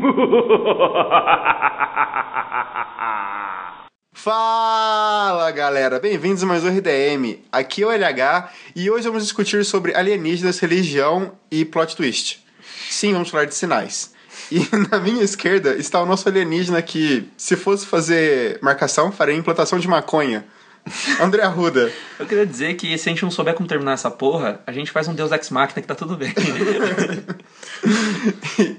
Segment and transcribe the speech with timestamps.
[4.14, 7.38] Fala galera, bem-vindos a mais um RDM.
[7.52, 12.42] Aqui é o LH e hoje vamos discutir sobre alienígenas, religião e plot twist.
[12.88, 14.14] Sim, vamos falar de sinais.
[14.50, 19.78] E na minha esquerda está o nosso alienígena que, se fosse fazer marcação, faria implantação
[19.78, 20.46] de maconha.
[21.20, 21.92] André Arruda.
[22.18, 24.90] Eu queria dizer que se a gente não souber como terminar essa porra, a gente
[24.90, 26.32] faz um Deus Ex Machina que tá tudo bem.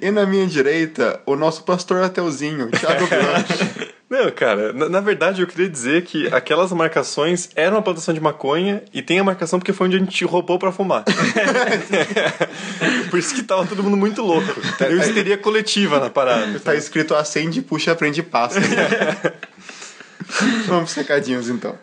[0.01, 3.91] E na minha direita, o nosso pastor ateuzinho, Thiago Blanche.
[4.11, 8.19] Não, cara, na, na, verdade eu queria dizer que aquelas marcações eram uma plantação de
[8.19, 11.05] maconha e tem a marcação porque foi onde a gente roubou pra fumar.
[13.09, 14.53] Por isso que tava todo mundo muito louco.
[14.81, 16.59] Eu histeria coletiva na parada.
[16.59, 18.59] Tá escrito acende, puxa, aprende passa.
[20.67, 21.79] Vamos pros recadinhos então.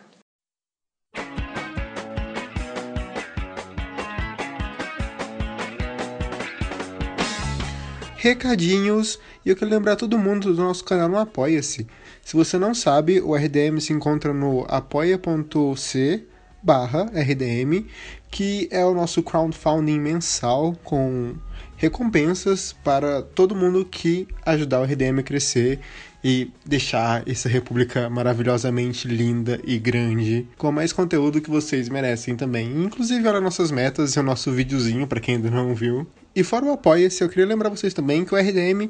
[8.20, 11.86] Recadinhos, e eu quero lembrar todo mundo do nosso canal no Apoia-se.
[12.20, 16.26] Se você não sabe, o RDM se encontra no apoia.c
[16.60, 17.86] barra RDM,
[18.28, 21.36] que é o nosso crowdfunding mensal com
[21.76, 25.78] recompensas para todo mundo que ajudar o RDM a crescer
[26.22, 32.82] e deixar essa república maravilhosamente linda e grande com mais conteúdo que vocês merecem também.
[32.82, 36.04] Inclusive, olha nossas metas e o nosso videozinho para quem ainda não viu.
[36.38, 38.88] E fora o Apoia-se, eu queria lembrar vocês também que o RDM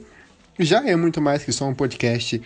[0.59, 2.43] já é muito mais que só um podcast.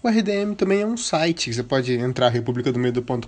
[0.00, 3.24] O RDM também é um site, você pode entrar republicadomedo.com.br,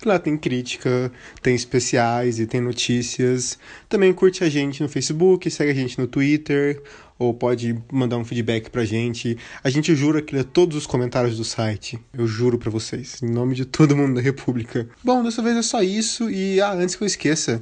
[0.00, 1.10] que lá tem crítica,
[1.42, 3.58] tem especiais e tem notícias.
[3.88, 6.80] Também curte a gente no Facebook, segue a gente no Twitter,
[7.18, 9.36] ou pode mandar um feedback pra gente.
[9.64, 11.98] A gente jura que lê todos os comentários do site.
[12.14, 14.88] Eu juro pra vocês, em nome de todo mundo da República.
[15.02, 17.60] Bom, dessa vez é só isso, e ah, antes que eu esqueça,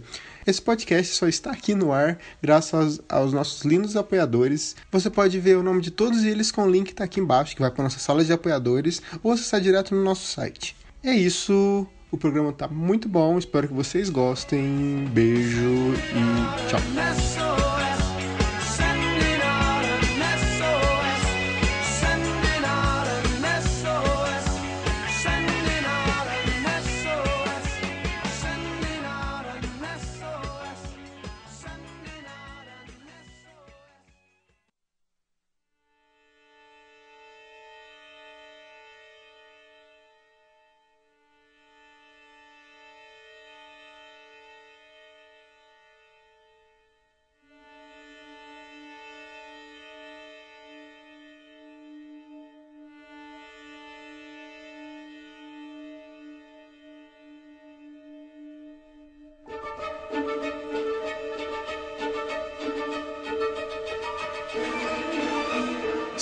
[0.49, 4.75] esse podcast só está aqui no ar graças aos, aos, nossos lindos apoiadores.
[4.91, 7.55] Você pode ver o nome de todos eles com o link que está aqui embaixo,
[7.55, 10.75] que vai para nossa sala de apoiadores, ou acessar direto no nosso site.
[11.05, 11.87] É isso.
[12.11, 15.07] O programa está muito bom, espero que vocês gostem.
[15.13, 18.08] Beijo e tchau.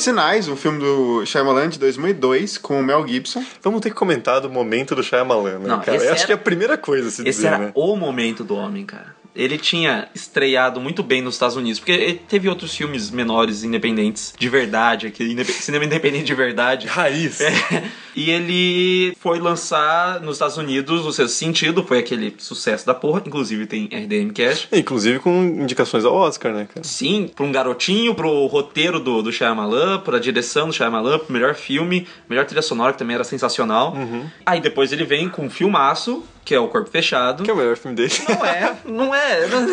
[0.06, 3.44] Sinais, um filme do Shyamalan de 2002 com o Mel Gibson.
[3.60, 5.96] Vamos ter que comentar do momento do Shyamalan, né, Não, cara?
[5.96, 7.72] Eu acho que é a primeira coisa a se esse dizer, era né?
[7.74, 12.20] o momento do homem, cara ele tinha estreado muito bem nos Estados Unidos, porque ele
[12.28, 16.86] teve outros filmes menores, independentes, de verdade, aqui, cinema independente de verdade.
[16.86, 17.40] Raiz.
[17.40, 22.94] É, e ele foi lançar nos Estados Unidos o seu sentido, foi aquele sucesso da
[22.94, 24.68] porra, inclusive tem RDM Cash.
[24.72, 26.86] Inclusive com indicações ao Oscar, né, cara?
[26.86, 31.54] Sim, pra um garotinho, pro roteiro do, do Shyamalan, pra direção do Shyamalan, pro melhor
[31.54, 33.94] filme, melhor trilha sonora, que também era sensacional.
[33.94, 34.26] Uhum.
[34.44, 37.42] Aí depois ele vem com um filmaço, que é o Corpo Fechado.
[37.42, 38.12] Que é o melhor filme dele.
[38.28, 39.48] Não é, não é.
[39.48, 39.66] Não,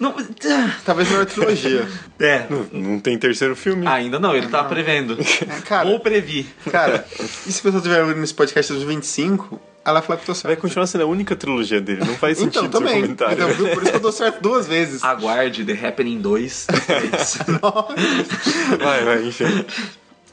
[0.00, 0.14] não,
[0.82, 1.86] Talvez melhor trilogia.
[2.18, 2.46] É.
[2.48, 3.86] Não, não, tem terceiro filme.
[3.86, 5.18] Ainda não, ele tá prevendo.
[5.66, 6.46] Cara, Ou previ.
[6.70, 10.34] Cara, e se a pessoa estiver ouvindo nesse podcast dos 25, ela fala que tô
[10.34, 10.46] certo.
[10.46, 12.94] Vai continuar sendo a única trilogia dele, não faz então, sentido também.
[12.94, 13.34] seu comentário.
[13.34, 15.04] Então, por isso que eu dou certo duas vezes.
[15.04, 16.66] Aguarde The Happening 2
[18.80, 19.44] vai, vai, enfim.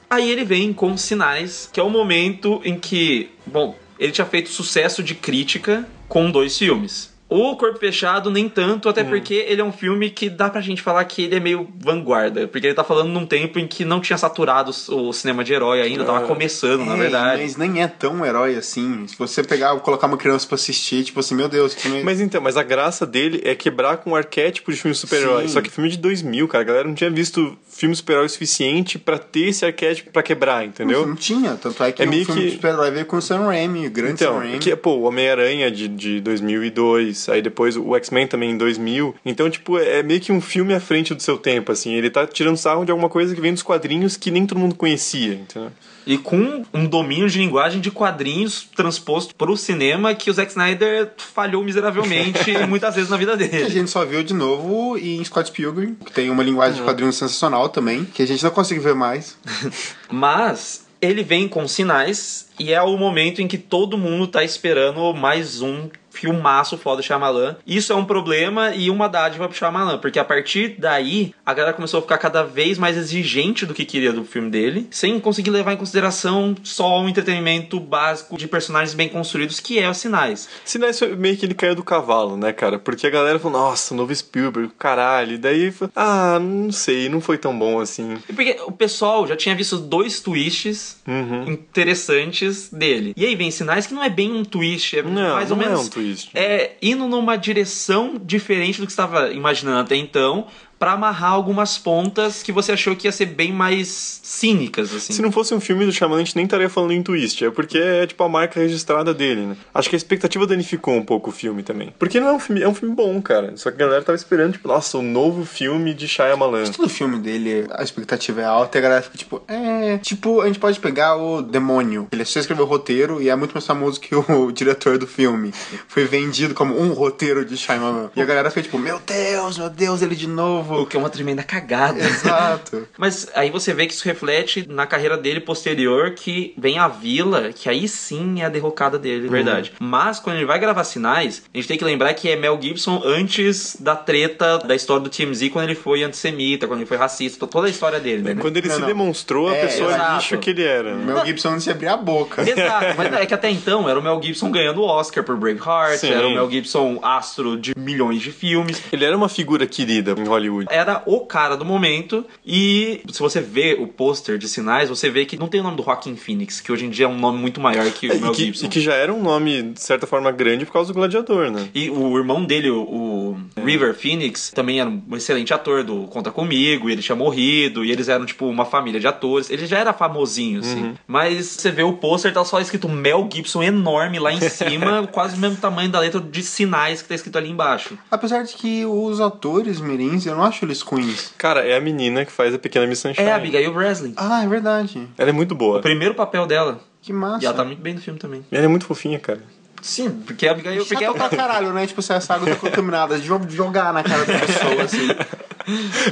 [0.09, 4.49] Aí ele vem com Sinais, que é o momento em que, bom, ele tinha feito
[4.49, 7.12] sucesso de crítica com dois filmes.
[7.33, 9.09] O Corpo Fechado, nem tanto, até hum.
[9.09, 12.47] porque ele é um filme que dá pra gente falar que ele é meio vanguarda.
[12.47, 15.81] Porque ele tá falando num tempo em que não tinha saturado o cinema de herói
[15.81, 17.41] ainda, tava começando, é, na verdade.
[17.41, 19.07] Mas nem é tão herói assim.
[19.07, 22.03] Se você pegar colocar uma criança pra assistir, tipo assim, meu Deus, que filme...
[22.03, 25.47] Mas então, mas a graça dele é quebrar com o arquétipo de filme super-herói.
[25.47, 29.17] Só que filme de 2000, cara, a galera não tinha visto filme super-herói suficiente para
[29.17, 31.01] ter esse arquétipo para quebrar, entendeu?
[31.01, 32.33] Não, não, tinha, tanto é que é o filme que...
[32.33, 34.59] de super-herói veio com o Sam Raimi, o grande então, Sam Raimi.
[34.59, 39.15] Que, pô, o Homem-Aranha de, de 2002, 2, aí depois o X-Men também em 2000.
[39.25, 41.93] Então, tipo, é meio que um filme à frente do seu tempo, assim.
[41.93, 44.75] Ele tá tirando sarro de alguma coisa que vem dos quadrinhos que nem todo mundo
[44.75, 45.71] conhecia, entendeu?
[46.05, 51.11] E com um domínio de linguagem de quadrinhos transposto pro cinema que o Zack Snyder
[51.17, 53.69] falhou miseravelmente muitas vezes na vida Que a dele.
[53.69, 57.69] gente só viu de novo em Scott Pilgrim, que tem uma linguagem de quadrinhos sensacional
[57.69, 59.37] também, que a gente não consegue ver mais.
[60.11, 65.13] Mas ele vem com sinais e é o momento em que todo mundo tá esperando
[65.13, 67.55] mais um filmaço foda do Shyamalan.
[67.65, 71.73] Isso é um problema e uma dádiva pro Shyamalan, porque a partir daí a galera
[71.73, 75.49] começou a ficar cada vez mais exigente do que queria do filme dele, sem conseguir
[75.49, 80.47] levar em consideração só um entretenimento básico de personagens bem construídos, que é os sinais.
[80.63, 82.77] Sinais foi meio que ele caiu do cavalo, né, cara?
[82.79, 85.33] Porque a galera falou, nossa, novo Spielberg, caralho.
[85.33, 88.17] E daí, ah, não sei, não foi tão bom assim.
[88.29, 91.51] E Porque o pessoal já tinha visto dois twists Uhum.
[91.93, 93.13] interessantes dele.
[93.15, 95.63] E aí vem sinais que não é bem um twist, é Não, mais ou não
[95.63, 96.29] é menos um twist.
[96.33, 100.47] é indo numa direção diferente do que estava imaginando até então,
[100.77, 105.13] pra amarrar algumas pontas que você achou que ia ser bem mais cínicas assim.
[105.13, 107.45] Se não fosse um filme do Shyamalan, a gente nem estaria falando em twist.
[107.45, 109.57] É porque é, tipo, a marca registrada dele, né?
[109.73, 111.93] Acho que a expectativa danificou um pouco o filme também.
[111.99, 112.61] Porque não é um filme...
[112.61, 113.55] É um filme bom, cara.
[113.55, 116.65] Só que a galera tava esperando, tipo, nossa, o novo filme de Shyamalan.
[116.71, 119.99] Todo filme dele, a expectativa é alta e a galera fica tipo, é.
[119.99, 122.07] Tipo, a gente pode pegar o Demônio.
[122.11, 125.53] Ele só escreveu o roteiro e é muito mais famoso que o diretor do filme.
[125.87, 128.09] Foi vendido como um roteiro de Shyamalan.
[128.15, 130.81] E a galera fica tipo, meu Deus, meu Deus, ele de novo.
[130.81, 131.99] O que é uma tremenda cagada.
[131.99, 132.87] Exato.
[132.97, 134.22] Mas aí você vê que isso reflete
[134.69, 139.27] na carreira dele posterior, que vem a Vila, que aí sim é a derrocada dele,
[139.27, 139.71] verdade.
[139.79, 143.01] Mas quando ele vai gravar Sinais, a gente tem que lembrar que é Mel Gibson
[143.05, 147.45] antes da treta da história do TMZ, quando ele foi antissemita, quando ele foi racista,
[147.47, 148.35] toda a história dele, né?
[148.39, 148.87] Quando ele Não, se não.
[148.87, 150.15] demonstrou a É, pessoa exato.
[150.15, 150.95] lixo que ele era.
[150.95, 151.13] né?
[151.13, 152.41] Mel Gibson não se abrir a boca.
[152.49, 155.97] Exato, mas é que até então era o Mel Gibson ganhando o Oscar por Braveheart,
[155.99, 156.11] Sim.
[156.11, 158.81] era o Mel Gibson astro de milhões de filmes.
[158.91, 160.67] Ele era uma figura querida em Hollywood.
[160.69, 165.25] Era o cara do momento e se você vê o pôster de sinais, você vê
[165.25, 167.39] que não tem o nome do Joaquin Phoenix, que hoje em dia é um nome
[167.39, 168.65] muito maior que o E Mel que, Gibson.
[168.65, 171.67] e que já era um nome, de certa forma, grande por causa do Gladiador, né?
[171.73, 176.31] E o irmão dele, o, o River Phoenix, também era um excelente ator do Conta
[176.31, 179.49] Comigo, e ele tinha morrido, e eles eram, tipo, uma família de atores.
[179.49, 180.93] Ele já era famosinho, assim.
[181.07, 185.35] Mas você vê o pôster, tá só escrito Mel Gibson enorme lá em cima, quase
[185.35, 187.97] o mesmo tamanho da letra de sinais que tá escrito ali embaixo.
[188.11, 191.33] Apesar de que os atores mirins, eu não acho eles ruins.
[191.37, 193.27] Cara, é a menina que faz a pequena Miss Sunshine.
[193.27, 194.02] É a Abigail Breslin.
[194.15, 195.07] Ah, é verdade.
[195.17, 195.79] Ela é muito boa.
[195.79, 196.79] O primeiro papel dela.
[197.01, 197.43] Que massa.
[197.43, 198.45] E ela tá muito bem no filme também.
[198.51, 199.41] Ela é muito fofinha, cara.
[199.81, 200.85] Sim, porque a Abigail.
[200.85, 201.13] Porque ela...
[201.13, 201.85] pra caralho, né?
[201.85, 205.07] Tipo, se essa água tá contaminada, de jogar na cara da pessoa, assim.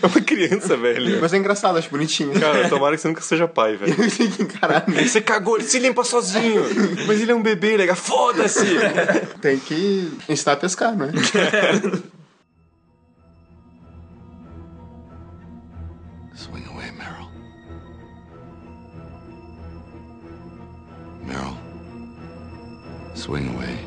[0.02, 1.20] É uma criança, velho.
[1.20, 2.32] Mas é engraçado, acho bonitinho.
[2.40, 3.92] Cara, tomara que você nunca seja pai, velho.
[4.02, 4.86] Eu tenho que encarar.
[4.88, 6.64] Você cagou, ele se limpa sozinho.
[7.06, 7.98] Mas ele é um bebê, legal.
[7.98, 8.66] Foda-se!
[9.42, 11.12] Tem que ensinar a pescar, né?
[23.22, 23.81] Swing away.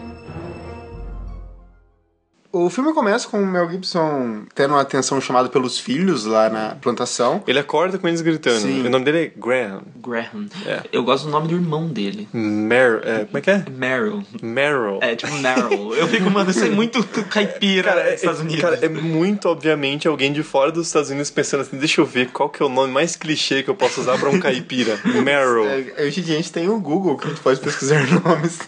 [2.57, 6.77] O filme começa com o Mel Gibson tendo uma atenção chamada pelos filhos lá na
[6.77, 7.43] plantação.
[7.49, 8.61] Ele acorda com eles gritando.
[8.61, 8.87] Sim.
[8.87, 9.83] O nome dele é Graham.
[9.97, 10.47] Graham.
[10.65, 10.83] É.
[10.93, 12.29] Eu gosto do nome do irmão dele.
[12.33, 13.65] Mer é, como é que é?
[13.69, 14.23] Meryl.
[14.41, 14.99] Meryl.
[15.01, 15.95] É, tipo Meryl.
[15.97, 18.61] Eu fico, mano, isso é muito caipira Cara, é, dos Estados Unidos.
[18.61, 22.31] cara, é muito obviamente alguém de fora dos Estados Unidos pensando assim, deixa eu ver
[22.31, 24.97] qual que é o nome mais clichê que eu posso usar pra um caipira.
[25.05, 25.67] Meryl.
[25.97, 28.61] É, hoje em dia a gente tem o Google que a gente pode pesquisar nomes.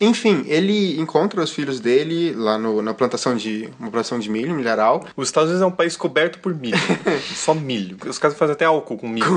[0.00, 3.68] Enfim, ele encontra os filhos dele lá no- na plantação de.
[3.78, 5.04] uma plantação de milho, milharal.
[5.16, 6.78] Os Estados Unidos é um país coberto por milho.
[7.34, 7.96] Só milho.
[8.06, 9.34] Os caras fazem até álcool com milho.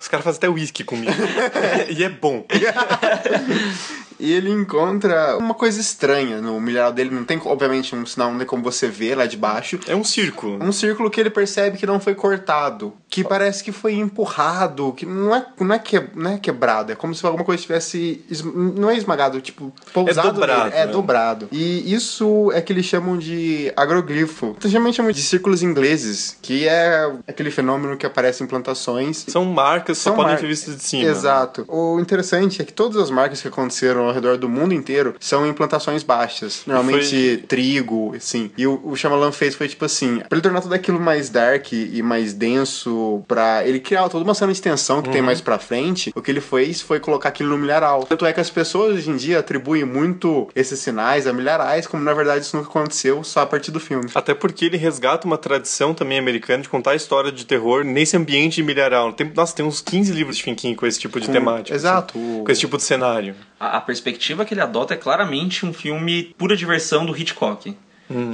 [0.00, 1.12] Os caras fazem até uísque com milho.
[1.90, 2.44] e é bom.
[4.20, 7.10] E ele encontra uma coisa estranha no milharal dele.
[7.10, 9.78] Não tem, obviamente, um sinal, não tem como você ver lá de baixo.
[9.86, 10.62] É um círculo.
[10.62, 12.92] Um círculo que ele percebe que não foi cortado.
[13.08, 14.92] Que parece que foi empurrado.
[14.92, 16.92] Que não é, não é, que, não é quebrado.
[16.92, 18.24] É como se alguma coisa tivesse.
[18.30, 20.32] es- Não é esmagado, tipo, pousado.
[20.32, 20.76] dobrado, nele.
[20.76, 20.92] É né?
[20.92, 21.48] dobrado.
[21.50, 24.56] E isso é que eles chamam de agroglifo.
[24.64, 26.36] Geralmente chamam de círculos ingleses.
[26.42, 29.24] Que é aquele fenômeno que aparece em plantações.
[29.28, 31.08] São marcas que só podem mar- ser vistas de cima.
[31.10, 31.64] Exato.
[31.68, 35.46] O interessante é que todas as marcas que aconteceram ao redor do mundo inteiro são
[35.46, 36.62] em plantações baixas.
[36.66, 38.50] Normalmente Foi- trigo, assim.
[38.56, 41.72] E o, o Shyamalan fez foi tipo assim, pra ele tornar tudo aquilo mais dark
[41.72, 45.12] e mais denso, pra ele criar toda uma cena de tensão que Uhum.
[45.14, 48.04] tem mais pra frente, o que ele fez foi colocar aquilo no milharal.
[48.04, 52.02] Tanto é que as pessoas hoje em dia atribuem muito esses sinais a milharais, como
[52.02, 54.08] na verdade isso nunca aconteceu só a partir do filme.
[54.14, 58.56] Até porque ele resgata uma tradição também americana de contar história de terror nesse ambiente
[58.56, 59.12] de milharal.
[59.12, 61.74] Tem, nossa, tem uns 15 livros de King com esse tipo de temática.
[61.74, 62.18] exato.
[62.18, 63.34] assim, com esse tipo de cenário.
[63.60, 67.76] A, a perspectiva que ele adota é claramente um filme pura diversão do Hitchcock.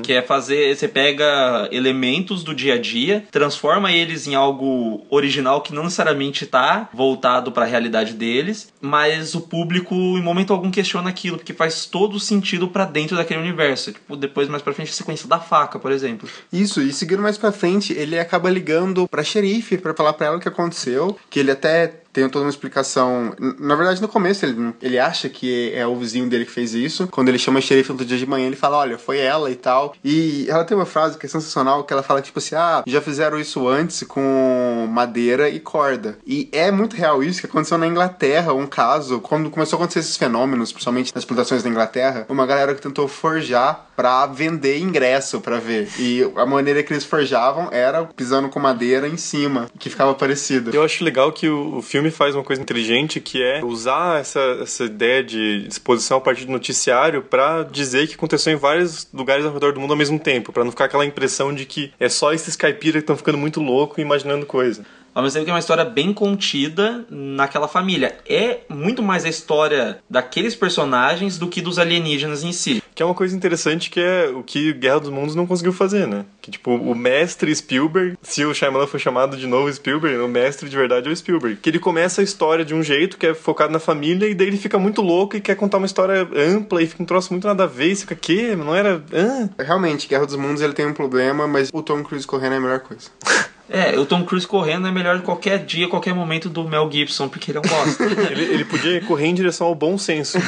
[0.03, 0.75] Que é fazer.
[0.75, 6.47] Você pega elementos do dia a dia, transforma eles em algo original que não necessariamente
[6.47, 11.53] tá voltado para a realidade deles, mas o público em momento algum questiona aquilo, porque
[11.53, 13.93] faz todo sentido para dentro daquele universo.
[13.93, 16.27] Tipo, depois mais pra frente a sequência da faca, por exemplo.
[16.51, 20.37] Isso, e seguindo mais pra frente, ele acaba ligando pra xerife pra falar pra ela
[20.39, 23.35] o que aconteceu, que ele até tem toda uma explicação.
[23.59, 27.07] Na verdade, no começo, ele, ele acha que é o vizinho dele que fez isso.
[27.09, 29.55] Quando ele chama a xerife outro dia de manhã, ele fala: Olha, foi ela e
[29.55, 29.95] tal.
[30.03, 33.03] E ela tem uma frase que é sensacional, que ela fala tipo assim: Ah, já
[33.03, 36.19] fizeram isso antes com madeira e corda.
[36.27, 40.01] E é muito real isso que aconteceu na Inglaterra, um caso, quando começou a acontecer
[40.01, 45.41] esses fenômenos, principalmente nas plantações da Inglaterra, uma galera que tentou forjar pra vender ingresso
[45.41, 45.89] pra ver.
[45.99, 50.71] E a maneira que eles forjavam era pisando com madeira em cima, que ficava parecido.
[50.73, 54.41] Eu acho legal que o, o filme faz uma coisa inteligente que é usar essa,
[54.63, 59.45] essa ideia de exposição a partir do noticiário pra dizer que aconteceu em vários lugares
[59.45, 62.09] ao redor do mundo ao mesmo tempo, pra não ficar aquela impressão de que é
[62.09, 64.85] só esses caipiras que estão ficando muito louco e imaginando coisa.
[65.17, 68.19] Ao mesmo tempo que é uma história bem contida naquela família.
[68.29, 72.83] É muito mais a história daqueles personagens do que dos alienígenas em si.
[72.95, 76.07] Que é uma coisa interessante que é o que Guerra dos Mundos não conseguiu fazer,
[76.07, 76.27] né?
[76.43, 80.69] Que tipo, o mestre Spielberg, se o Shyamalan foi chamado de novo Spielberg, o mestre
[80.69, 81.57] de verdade é o Spielberg.
[81.63, 84.49] Que ele começa a história de um jeito que é focado na família e daí
[84.49, 87.47] ele fica muito louco e quer contar uma história ampla e fica um troço muito
[87.47, 88.55] nada a ver e fica, quê?
[88.55, 89.03] Não era...
[89.11, 89.49] Hã?
[89.59, 92.61] Realmente, Guerra dos Mundos ele tem um problema, mas o Tom Cruise correndo é a
[92.61, 93.09] melhor coisa.
[93.69, 97.51] É, o Tom Cruise correndo é melhor qualquer dia, qualquer momento do Mel Gibson, porque
[97.51, 98.05] ele é um bosta.
[98.31, 100.39] Ele, ele podia correr em direção ao bom senso,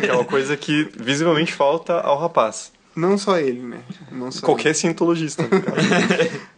[0.00, 2.72] que é uma coisa que visivelmente falta ao rapaz.
[2.96, 3.78] Não só ele, né?
[4.10, 5.42] Não só Qualquer cientologista.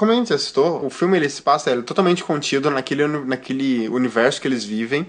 [0.00, 3.06] Como a gente já citou, o filme ele se passa ele é totalmente contido naquele,
[3.06, 5.06] naquele universo que eles vivem.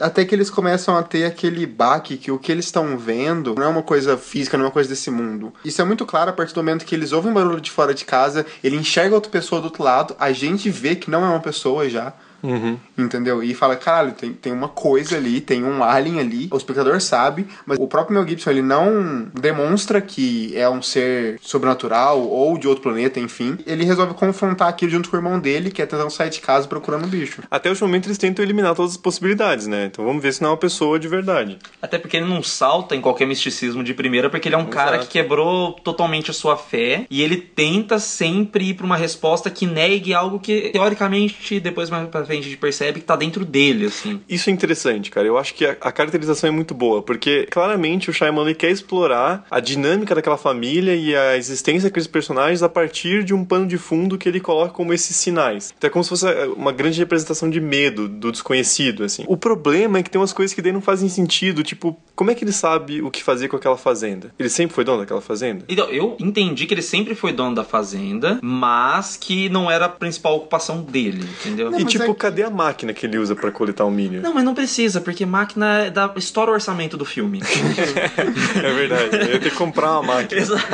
[0.00, 3.62] Até que eles começam a ter aquele baque que o que eles estão vendo não
[3.62, 5.54] é uma coisa física, não é uma coisa desse mundo.
[5.64, 8.04] Isso é muito claro a partir do momento que eles ouvem barulho de fora de
[8.04, 11.38] casa, ele enxerga outra pessoa do outro lado, a gente vê que não é uma
[11.38, 12.12] pessoa já.
[12.96, 13.42] Entendeu?
[13.42, 16.48] E fala, caralho, tem, tem uma coisa ali, tem um alien ali.
[16.50, 21.38] O espectador sabe, mas o próprio Mel Gibson, ele não demonstra que é um ser
[21.40, 23.58] sobrenatural ou de outro planeta, enfim.
[23.66, 26.68] Ele resolve confrontar aquilo junto com o irmão dele, que é tentando sair de casa
[26.68, 27.42] procurando o bicho.
[27.50, 29.86] Até o último momento eles tentam eliminar todas as possibilidades, né?
[29.86, 31.58] Então vamos ver se não é uma pessoa de verdade.
[31.80, 34.98] Até porque ele não salta em qualquer misticismo de primeira, porque ele é um cara
[34.98, 39.66] que quebrou totalmente a sua fé e ele tenta sempre ir pra uma resposta que
[39.66, 43.86] negue algo que, teoricamente, depois mais pra frente a gente percebe que tá dentro dele,
[43.86, 44.20] assim.
[44.28, 45.26] Isso é interessante, cara.
[45.26, 49.46] Eu acho que a, a caracterização é muito boa, porque claramente o Shyamalan quer explorar
[49.50, 53.78] a dinâmica daquela família e a existência daqueles personagens a partir de um pano de
[53.78, 55.72] fundo que ele coloca como esses sinais.
[55.76, 59.24] Então é como se fosse eh, uma grande representação de medo, do desconhecido, assim.
[59.26, 62.34] O problema é que tem umas coisas que daí não fazem sentido, tipo, como é
[62.34, 64.32] que ele sabe o que fazer com aquela fazenda?
[64.38, 65.64] Ele sempre foi dono daquela fazenda?
[65.68, 69.88] Então, eu entendi que ele sempre foi dono da fazenda, mas que não era a
[69.88, 71.70] principal ocupação dele, entendeu?
[71.70, 74.22] Não, e tipo, é cadê a máquina que ele usa pra coletar o milho?
[74.22, 77.42] Não, mas não precisa, porque máquina dá, estoura o orçamento do filme.
[78.56, 80.40] É verdade, eu ia ter que comprar uma máquina.
[80.40, 80.64] Exato.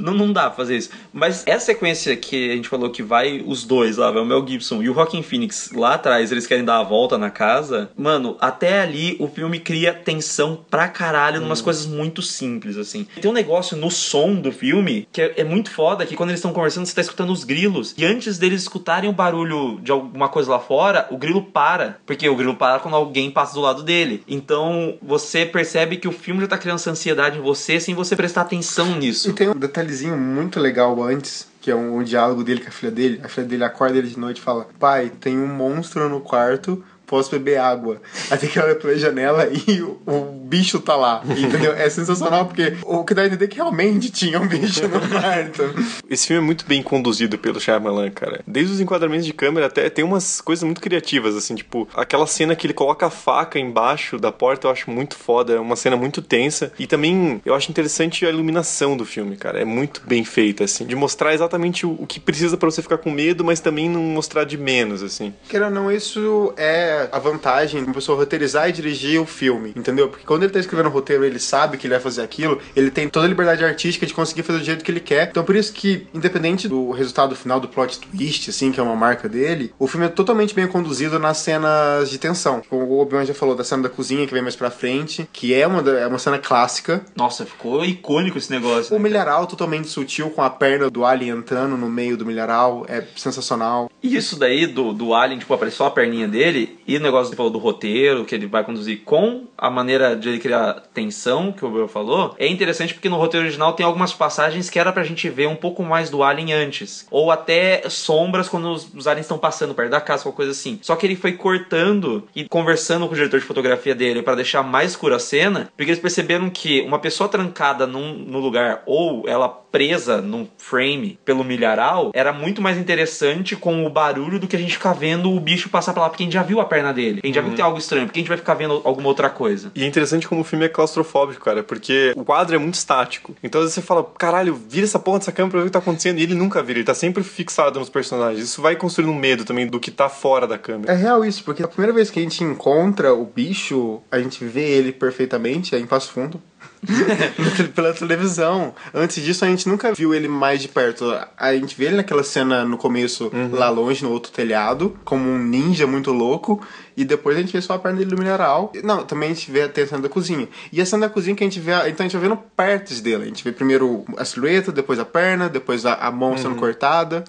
[0.00, 0.90] Não, não dá pra fazer isso.
[1.12, 4.46] Mas essa sequência que a gente falou que vai os dois lá, vai o Mel
[4.46, 7.90] Gibson e o Rockin' Phoenix lá atrás, eles querem dar a volta na casa.
[7.96, 13.06] Mano, até ali o filme cria tensão pra caralho numas coisas muito simples, assim.
[13.20, 16.38] Tem um negócio no som do filme que é, é muito foda, que quando eles
[16.40, 17.94] estão conversando, você tá escutando os grilos.
[17.96, 21.98] E antes deles escutarem o barulho de alguma coisa lá fora, o grilo para.
[22.06, 24.22] Porque o grilo para quando alguém passa do lado dele.
[24.26, 28.16] Então você percebe que o filme já tá criando essa ansiedade em você sem você
[28.16, 29.32] prestar atenção E nisso.
[29.32, 29.54] tem um
[29.90, 33.20] detalhezinho muito legal antes, que é um, um diálogo dele com a filha dele.
[33.24, 36.82] A filha dele acorda ele de noite e fala: Pai, tem um monstro no quarto,
[37.10, 38.00] posso beber água.
[38.30, 41.20] Até que ela olha pela janela e o, o bicho tá lá.
[41.26, 41.72] Entendeu?
[41.72, 45.00] É sensacional porque o que dá a entender é que realmente tinha um bicho no
[45.08, 45.74] quarto.
[46.08, 48.42] Esse filme é muito bem conduzido pelo Shyamalan, cara.
[48.46, 52.54] Desde os enquadramentos de câmera até tem umas coisas muito criativas, assim, tipo, aquela cena
[52.54, 55.96] que ele coloca a faca embaixo da porta, eu acho muito foda, é uma cena
[55.96, 56.72] muito tensa.
[56.78, 59.60] E também eu acho interessante a iluminação do filme, cara.
[59.60, 62.98] É muito bem feita, assim, de mostrar exatamente o, o que precisa pra você ficar
[62.98, 65.34] com medo, mas também não mostrar de menos, assim.
[65.48, 69.72] Queira ou não, isso é a vantagem de uma pessoa roteirizar e dirigir o filme,
[69.76, 70.08] entendeu?
[70.08, 72.90] Porque quando ele tá escrevendo o roteiro, ele sabe que ele vai fazer aquilo, ele
[72.90, 75.28] tem toda a liberdade artística de conseguir fazer do jeito que ele quer.
[75.30, 78.96] Então por isso que, independente do resultado final do plot twist, assim, que é uma
[78.96, 82.62] marca dele, o filme é totalmente bem conduzido nas cenas de tensão.
[82.68, 85.54] Como o Obi-Wan já falou da cena da cozinha, que vem mais pra frente, que
[85.54, 87.04] é uma, é uma cena clássica.
[87.16, 88.94] Nossa, ficou icônico esse negócio.
[88.94, 92.84] O né, milharal totalmente sutil, com a perna do alien entrando no meio do milharal,
[92.88, 93.90] é sensacional.
[94.02, 97.36] E isso daí do, do Alien, tipo, aparece só a perninha dele, e o negócio
[97.36, 101.64] falou do roteiro, que ele vai conduzir com a maneira de ele criar tensão, que
[101.64, 105.04] o Bel falou, é interessante porque no roteiro original tem algumas passagens que era pra
[105.04, 107.06] gente ver um pouco mais do Alien antes.
[107.08, 110.80] Ou até sombras quando os, os aliens estão passando perto da casa, alguma coisa assim.
[110.82, 114.64] Só que ele foi cortando e conversando com o diretor de fotografia dele para deixar
[114.64, 119.28] mais escura a cena, porque eles perceberam que uma pessoa trancada num, no lugar ou
[119.28, 124.56] ela presa num frame pelo milharal era muito mais interessante com o barulho do que
[124.56, 126.64] a gente ficar vendo o bicho passar pra lá, porque a gente já viu a
[126.64, 127.20] perna dele.
[127.22, 129.08] A gente já viu que tem algo estranho, porque a gente vai ficar vendo alguma
[129.08, 129.70] outra coisa.
[129.74, 133.34] E é interessante como o filme é claustrofóbico, cara, porque o quadro é muito estático.
[133.42, 135.72] Então às vezes você fala, caralho, vira essa porra dessa câmera pra ver o que
[135.72, 136.18] tá acontecendo.
[136.18, 138.44] E ele nunca vira, ele tá sempre fixado nos personagens.
[138.44, 140.92] Isso vai construindo um medo também do que tá fora da câmera.
[140.92, 144.44] É real isso, porque a primeira vez que a gente encontra o bicho, a gente
[144.44, 146.40] vê ele perfeitamente, é em Passo Fundo.
[147.74, 148.74] pela televisão.
[148.94, 151.04] Antes disso, a gente nunca viu ele mais de perto.
[151.36, 155.38] A gente vê ele naquela cena no começo, lá longe, no outro telhado, como um
[155.38, 156.64] ninja muito louco.
[156.96, 158.72] E depois a gente vê só a perna dele no mineral.
[158.82, 160.48] Não, também a gente vê tem a cena da cozinha.
[160.72, 163.00] E a cena da cozinha que a gente vê, então a gente vai vendo partes
[163.00, 163.22] dele.
[163.22, 167.24] A gente vê primeiro a silhueta, depois a perna, depois a, a mão sendo cortada.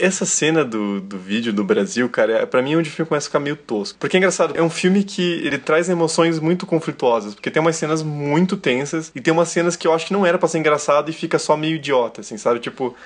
[0.00, 3.08] Essa cena do, do vídeo do Brasil, cara, é, pra mim é onde o filme
[3.08, 3.98] começa a ficar meio tosco.
[3.98, 7.34] Porque é engraçado, é um filme que ele traz emoções muito conflituosas.
[7.34, 10.24] Porque tem umas cenas muito tensas e tem umas cenas que eu acho que não
[10.24, 12.60] era pra ser engraçado e fica só meio idiota, assim, sabe?
[12.60, 12.96] Tipo,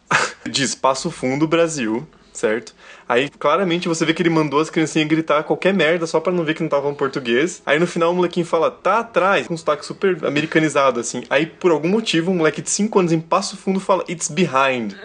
[0.48, 2.74] diz Passo Fundo Brasil, certo?
[3.12, 6.44] Aí claramente você vê que ele mandou as criancinhas gritar qualquer merda só pra não
[6.44, 7.62] ver que não tava em português.
[7.66, 11.22] Aí no final o molequinho fala, tá atrás, com um sotaque super americanizado, assim.
[11.28, 14.94] Aí por algum motivo um moleque de 5 anos em Passo Fundo fala, it's behind.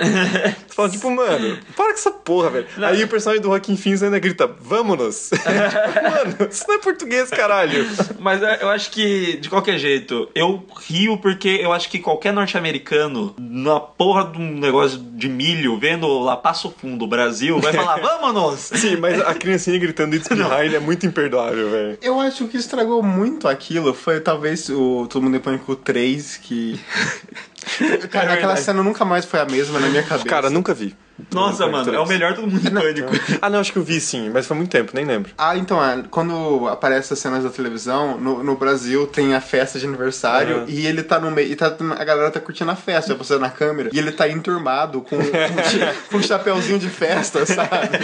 [0.67, 2.67] você fala, tipo, mano, para com essa porra, velho.
[2.77, 4.97] Aí o personagem do Joaquim Fins ainda grita, vamos
[5.29, 5.43] tipo,
[6.39, 7.85] mano, isso não é português, caralho.
[8.19, 12.31] Mas é, eu acho que, de qualquer jeito, eu rio porque eu acho que qualquer
[12.31, 17.96] norte-americano, na porra de um negócio de milho, vendo lá Passo Fundo, Brasil, vai falar,
[18.01, 18.59] vamos!
[18.59, 21.97] Sim, mas a criancinha gritando it's behind é muito imperdoável, velho.
[22.01, 25.75] Eu acho que o que estragou muito aquilo foi talvez o Todo Mundo em Pânico
[25.75, 26.79] 3, que.
[28.09, 30.27] Cara, aquela cena nunca mais foi a mesma na minha cabeça.
[30.27, 30.95] Cara, nunca vi.
[31.33, 33.09] Nossa, mano, é o melhor todo mundo em pânico.
[33.41, 35.31] Ah, não, acho que eu vi sim, mas foi muito tempo, nem lembro.
[35.37, 39.79] Ah, então, é, quando aparece as cenas da televisão, no, no Brasil tem a festa
[39.79, 40.65] de aniversário Uhum.
[40.67, 43.49] e ele tá no meio, e tá, a galera tá curtindo a festa, você na
[43.49, 45.17] câmera, e ele tá enturmado com,
[46.11, 47.97] com, um chapeuzinho de festa, sabe?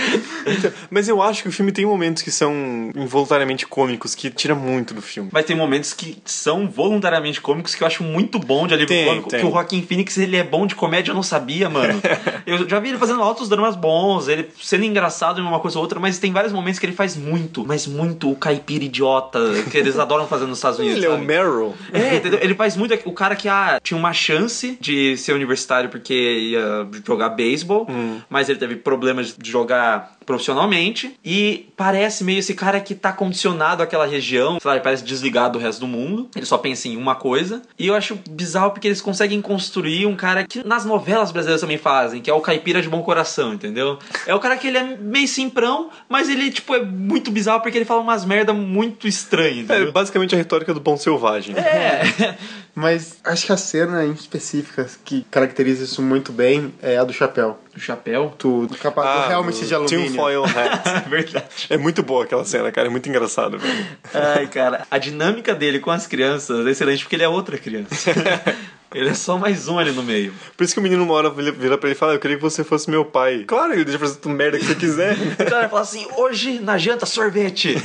[0.90, 4.94] Mas eu acho que o filme tem momentos que são involuntariamente cômicos, que tira muito
[4.94, 5.30] do filme.
[5.32, 9.06] Mas tem momentos que são voluntariamente cômicos que eu acho muito bom de alívio Tem,
[9.06, 9.30] cômico.
[9.30, 9.40] tem.
[9.40, 12.02] Que o Joaquim Phoenix, ele é bom de comédia, eu não sabia, mano.
[12.46, 15.84] eu já vi ele fazendo altos dramas bons, ele sendo engraçado em uma coisa ou
[15.84, 19.40] outra, mas tem vários momentos que ele faz muito, mas muito o caipira idiota,
[19.70, 20.98] que eles adoram fazer nos Estados Unidos.
[20.98, 21.26] Ele é o sabe?
[21.26, 21.74] Meryl.
[21.92, 22.40] É, entendeu?
[22.42, 22.98] Ele faz muito.
[23.06, 27.88] O cara que ah, tinha uma chance de ser universitário porque ia jogar beisebol,
[28.30, 31.16] mas ele teve problemas de jogar profissionalmente.
[31.24, 35.58] E parece meio esse cara que tá condicionado àquela região, sei lá, ele parece desligado
[35.58, 36.30] do resto do mundo.
[36.36, 37.62] Ele só pensa em uma coisa.
[37.78, 41.78] E eu acho bizarro porque eles conseguem construir um cara que nas novelas brasileiras também
[41.78, 44.00] fazem, que é o caipira de bom coração, entendeu?
[44.26, 47.78] É o cara que ele é meio simprão, mas ele, tipo, é muito bizarro porque
[47.78, 51.56] ele fala umas merda muito estranhas, É basicamente a retórica do bom selvagem.
[51.56, 52.36] É.
[52.76, 57.14] Mas acho que a cena em específica que caracteriza isso muito bem é a do
[57.14, 57.60] chapéu.
[57.76, 58.34] O chapéu?
[58.40, 60.08] Do, do, capa, do helmet de alumínio.
[60.08, 61.06] Tinfoil hat.
[61.08, 61.68] Verdade.
[61.70, 62.88] É muito boa aquela cena, cara.
[62.88, 63.86] É muito engraçado, velho.
[64.14, 68.12] Ai, cara, a dinâmica dele com as crianças é excelente porque ele é outra criança.
[68.94, 70.34] ele é só mais um ali no meio.
[70.58, 72.38] Por isso que o menino uma hora vira vira pra ele e fala: Eu queria
[72.38, 73.44] que você fosse meu pai.
[73.46, 75.16] Claro, ele deixa fazer tudo merda que você quiser.
[75.40, 77.76] O cara fala assim: hoje na janta, sorvete.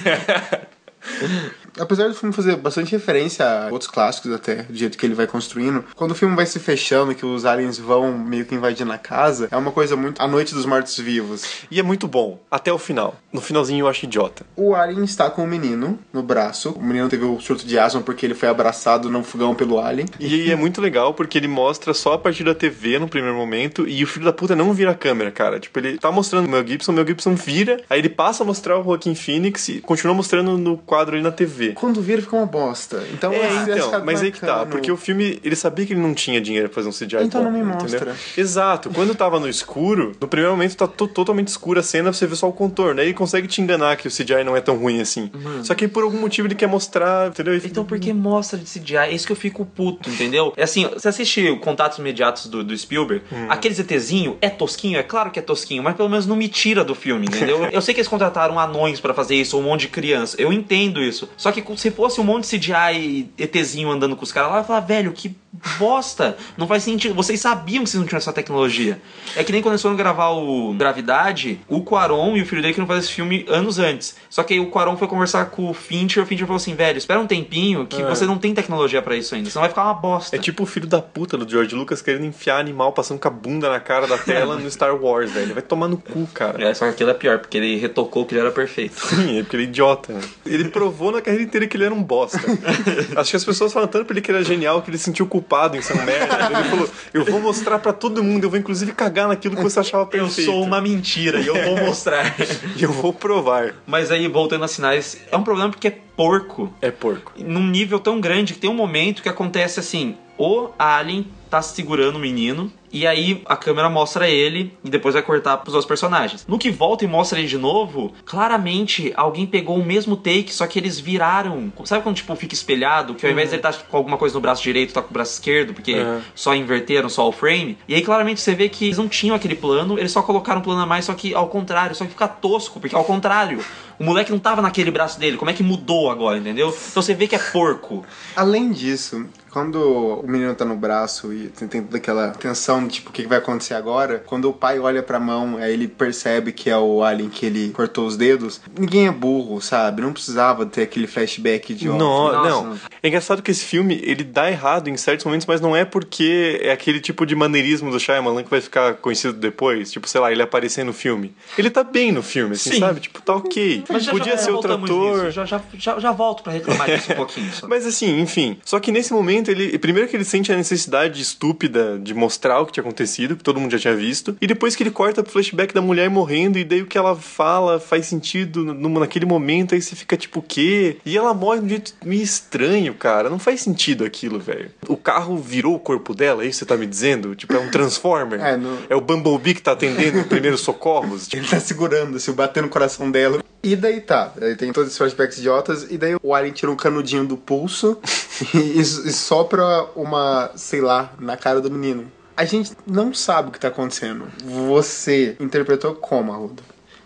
[1.79, 5.27] Apesar do filme fazer bastante referência a outros clássicos até, do jeito que ele vai
[5.27, 8.99] construindo, quando o filme vai se fechando, que os aliens vão meio que invadindo a
[8.99, 11.45] casa, é uma coisa muito a noite dos mortos-vivos.
[11.71, 13.17] e é muito bom, até o final.
[13.33, 14.45] No finalzinho eu acho idiota.
[14.57, 16.71] O alien está com o menino no braço.
[16.71, 20.07] O menino teve o surto de asma porque ele foi abraçado no fogão pelo alien.
[20.19, 23.87] E é muito legal porque ele mostra só a partir da TV no primeiro momento
[23.87, 25.61] e o filho da puta não vira a câmera, cara.
[25.61, 28.47] Tipo, ele tá mostrando o Mel Gibson, o Mel Gibson vira, aí ele passa a
[28.47, 31.68] mostrar o Joaquim Phoenix e continua mostrando no quadro ali na TV.
[31.75, 33.03] Quando vira, fica uma bosta.
[33.13, 36.01] Então, É, esse então, mas aí que tá, porque o filme, ele sabia que ele
[36.01, 38.01] não tinha dinheiro pra fazer um CGI Então bom, não me entendeu?
[38.07, 38.17] mostra.
[38.37, 42.27] Exato, quando tava no escuro, no primeiro momento tá to- totalmente escura a cena, você
[42.27, 44.77] vê só o contorno, aí ele consegue te enganar que o CGI não é tão
[44.77, 45.31] ruim assim.
[45.63, 47.55] Só que por algum motivo ele quer mostrar, entendeu?
[47.55, 48.97] E- Então por que mostra de CGI?
[48.97, 50.53] É isso que eu fico puto, entendeu?
[50.57, 55.03] É assim, você assiste o Contatos Imediatos do, do Spielberg, aquele ZTzinho é tosquinho, é
[55.03, 57.65] claro que é tosquinho, mas pelo menos não me tira do filme, entendeu?
[57.73, 60.53] eu sei que eles contrataram anões pra fazer isso, ou um monte de criança, eu
[60.53, 61.29] entendo isso.
[61.37, 64.59] Só que que se fosse um monte de CGI ETzinho andando com os caras lá,
[64.59, 65.37] eu falar, velho, que
[65.79, 66.37] bosta.
[66.57, 67.15] Não faz sentido.
[67.15, 69.01] Vocês sabiam que vocês não tinham essa tecnologia.
[69.37, 72.75] É que nem quando eles foram gravar o Gravidade, o Quaron e o filho dele
[72.75, 74.17] que não fazer esse filme anos antes.
[74.29, 76.99] Só que aí o Quaron foi conversar com o Fincher, o Fincher falou assim, velho,
[76.99, 79.95] espera um tempinho que você não tem tecnologia pra isso ainda, senão vai ficar uma
[79.95, 80.37] bosta.
[80.37, 83.31] É tipo o filho da puta do George Lucas querendo enfiar animal passando com a
[83.31, 85.55] bunda na cara da tela no Star Wars, velho.
[85.55, 86.63] Vai tomar no cu, cara.
[86.63, 88.95] É, só que aquilo é pior, porque ele retocou que ele era perfeito.
[88.95, 90.13] Sim, é porque ele é idiota.
[90.13, 90.21] né?
[90.47, 92.39] Ele provou na carreira inteira que ele era um bosta.
[93.17, 95.05] Acho que as pessoas falam tanto pra ele que ele era genial que ele se
[95.05, 96.37] sentiu culpado em ser um merda.
[96.59, 99.81] Ele falou: Eu vou mostrar pra todo mundo, eu vou inclusive cagar naquilo que você
[99.81, 100.51] achava Eu perfeito.
[100.51, 102.35] sou uma mentira e eu vou mostrar.
[102.77, 103.75] E eu vou provar.
[103.87, 106.73] Mas aí, voltando a sinais, é um problema porque é porco.
[106.81, 107.33] É porco.
[107.37, 112.17] Num nível tão grande que tem um momento que acontece assim: o Alien tá segurando
[112.17, 112.71] o menino.
[112.91, 116.47] E aí a câmera mostra ele e depois vai cortar pros outros personagens.
[116.49, 120.67] No que volta e mostra ele de novo, claramente alguém pegou o mesmo take, só
[120.67, 121.71] que eles viraram.
[121.85, 123.15] Sabe quando tipo fica espelhado?
[123.15, 125.13] Que ao invés de ele estar com alguma coisa no braço direito, tá com o
[125.13, 126.21] braço esquerdo, porque Uhum.
[126.35, 127.77] só inverteram só o frame.
[127.87, 130.65] E aí claramente você vê que eles não tinham aquele plano, eles só colocaram um
[130.65, 133.63] plano a mais, só que ao contrário, só que fica tosco, porque ao contrário.
[133.99, 136.69] O moleque não tava naquele braço dele, como é que mudou agora, entendeu?
[136.69, 138.05] Então você vê que é porco.
[138.37, 139.77] Além disso, quando
[140.23, 143.29] o menino tá no braço e tem, tem toda aquela tensão tipo, o que que
[143.29, 147.03] vai acontecer agora, quando o pai olha pra mão, aí ele percebe que é o
[147.03, 150.03] alien que ele cortou os dedos, ninguém é burro, sabe?
[150.03, 152.49] Não precisava ter aquele flashback de Não, Nossa.
[152.49, 152.79] não.
[153.03, 156.61] É engraçado que esse filme, ele dá errado em certos momentos, mas não é porque
[156.63, 159.91] é aquele tipo de maneirismo do Shyamalan que vai ficar conhecido depois.
[159.91, 161.35] Tipo, sei lá, ele aparecer no filme.
[161.57, 162.81] Ele tá bem no filme, assim, Sim.
[162.81, 163.01] sabe?
[163.01, 163.85] Tipo, tá ok.
[164.11, 165.17] Podia ser outro voltamos ator.
[165.25, 165.31] nisso.
[165.31, 167.53] Já, já, já, já volto pra reclamar disso um pouquinho.
[167.53, 167.67] Só.
[167.69, 168.59] Mas assim, enfim.
[168.65, 169.79] Só que nesse momento, ele.
[169.79, 173.61] Primeiro que ele sente a necessidade estúpida de mostrar o que tinha acontecido, que todo
[173.61, 174.37] mundo já tinha visto.
[174.41, 177.15] E depois que ele corta pro flashback da mulher morrendo, e daí o que ela
[177.15, 180.97] fala faz sentido no, naquele momento, aí você fica tipo, o quê?
[181.07, 183.31] E ela morre de um jeito meio estranho, cara.
[183.31, 184.71] Não faz sentido aquilo, velho.
[184.89, 187.35] O carro virou o corpo dela, é isso que você tá me dizendo?
[187.35, 188.41] Tipo, é um Transformer?
[188.41, 191.27] É, no- é o Bumblebee que tá atendendo os primeiros socorros?
[191.29, 193.39] Tipo, Ele tá segurando, assim, batendo no coração dela.
[193.69, 196.77] E daí tá, aí tem todos esses flashbacks idiotas, e daí o Alien tira um
[196.77, 197.99] canudinho do pulso
[198.55, 202.11] e, e sopra uma, sei lá, na cara do menino.
[202.35, 204.27] A gente não sabe o que tá acontecendo.
[204.71, 206.63] Você interpretou como, Arruda?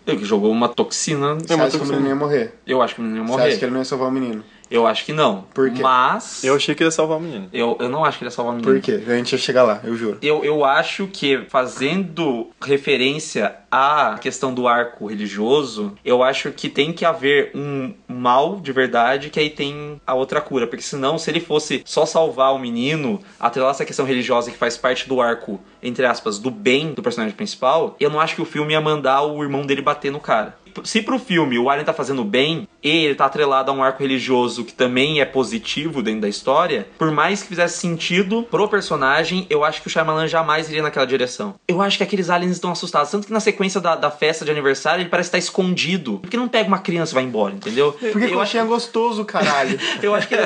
[0.07, 1.35] Ele que jogou uma toxina.
[1.35, 2.53] Você uma acha que o menino ia morrer?
[2.65, 3.57] Eu acho que o menino ia Você acha morrer.
[3.57, 4.43] que ele não ia salvar o menino?
[4.73, 5.43] Eu acho que não.
[5.53, 5.83] Por quê?
[5.83, 6.43] Mas.
[6.43, 7.47] eu achei que ele ia salvar o menino.
[7.53, 8.73] Eu, eu não acho que ele ia salvar o menino.
[8.73, 9.03] Por quê?
[9.05, 10.17] A gente ia chegar lá, eu juro.
[10.19, 16.91] Eu, eu acho que fazendo referência à questão do arco religioso, eu acho que tem
[16.91, 20.65] que haver um mal de verdade que aí tem a outra cura.
[20.65, 24.75] Porque senão, se ele fosse só salvar o menino, atrelar essa questão religiosa que faz
[24.75, 28.45] parte do arco, entre aspas, do bem do personagem principal, eu não acho que o
[28.45, 30.57] filme ia mandar o irmão dele bater no cara.
[30.83, 34.01] Se pro filme o Alien tá fazendo bem e ele tá atrelado a um arco
[34.01, 39.45] religioso que também é positivo dentro da história, por mais que fizesse sentido pro personagem,
[39.49, 41.55] eu acho que o Shyamalan jamais iria naquela direção.
[41.67, 44.51] Eu acho que aqueles aliens estão assustados, tanto que na sequência da, da festa de
[44.51, 46.19] aniversário ele parece estar escondido.
[46.19, 47.93] Porque não pega uma criança e vai embora, entendeu?
[47.93, 49.79] Porque eu acho é gostoso, caralho.
[50.01, 50.43] eu acho que ele-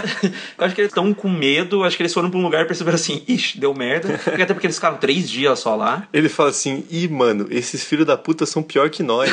[0.58, 2.66] eu acho que eles estão com medo, acho que eles foram pra um lugar e
[2.66, 4.20] perceberam assim, ixi, deu merda.
[4.24, 6.08] Porque até porque eles ficaram três dias só lá.
[6.14, 9.32] Ele fala assim: ih, mano, esses filhos da puta são pior que nós.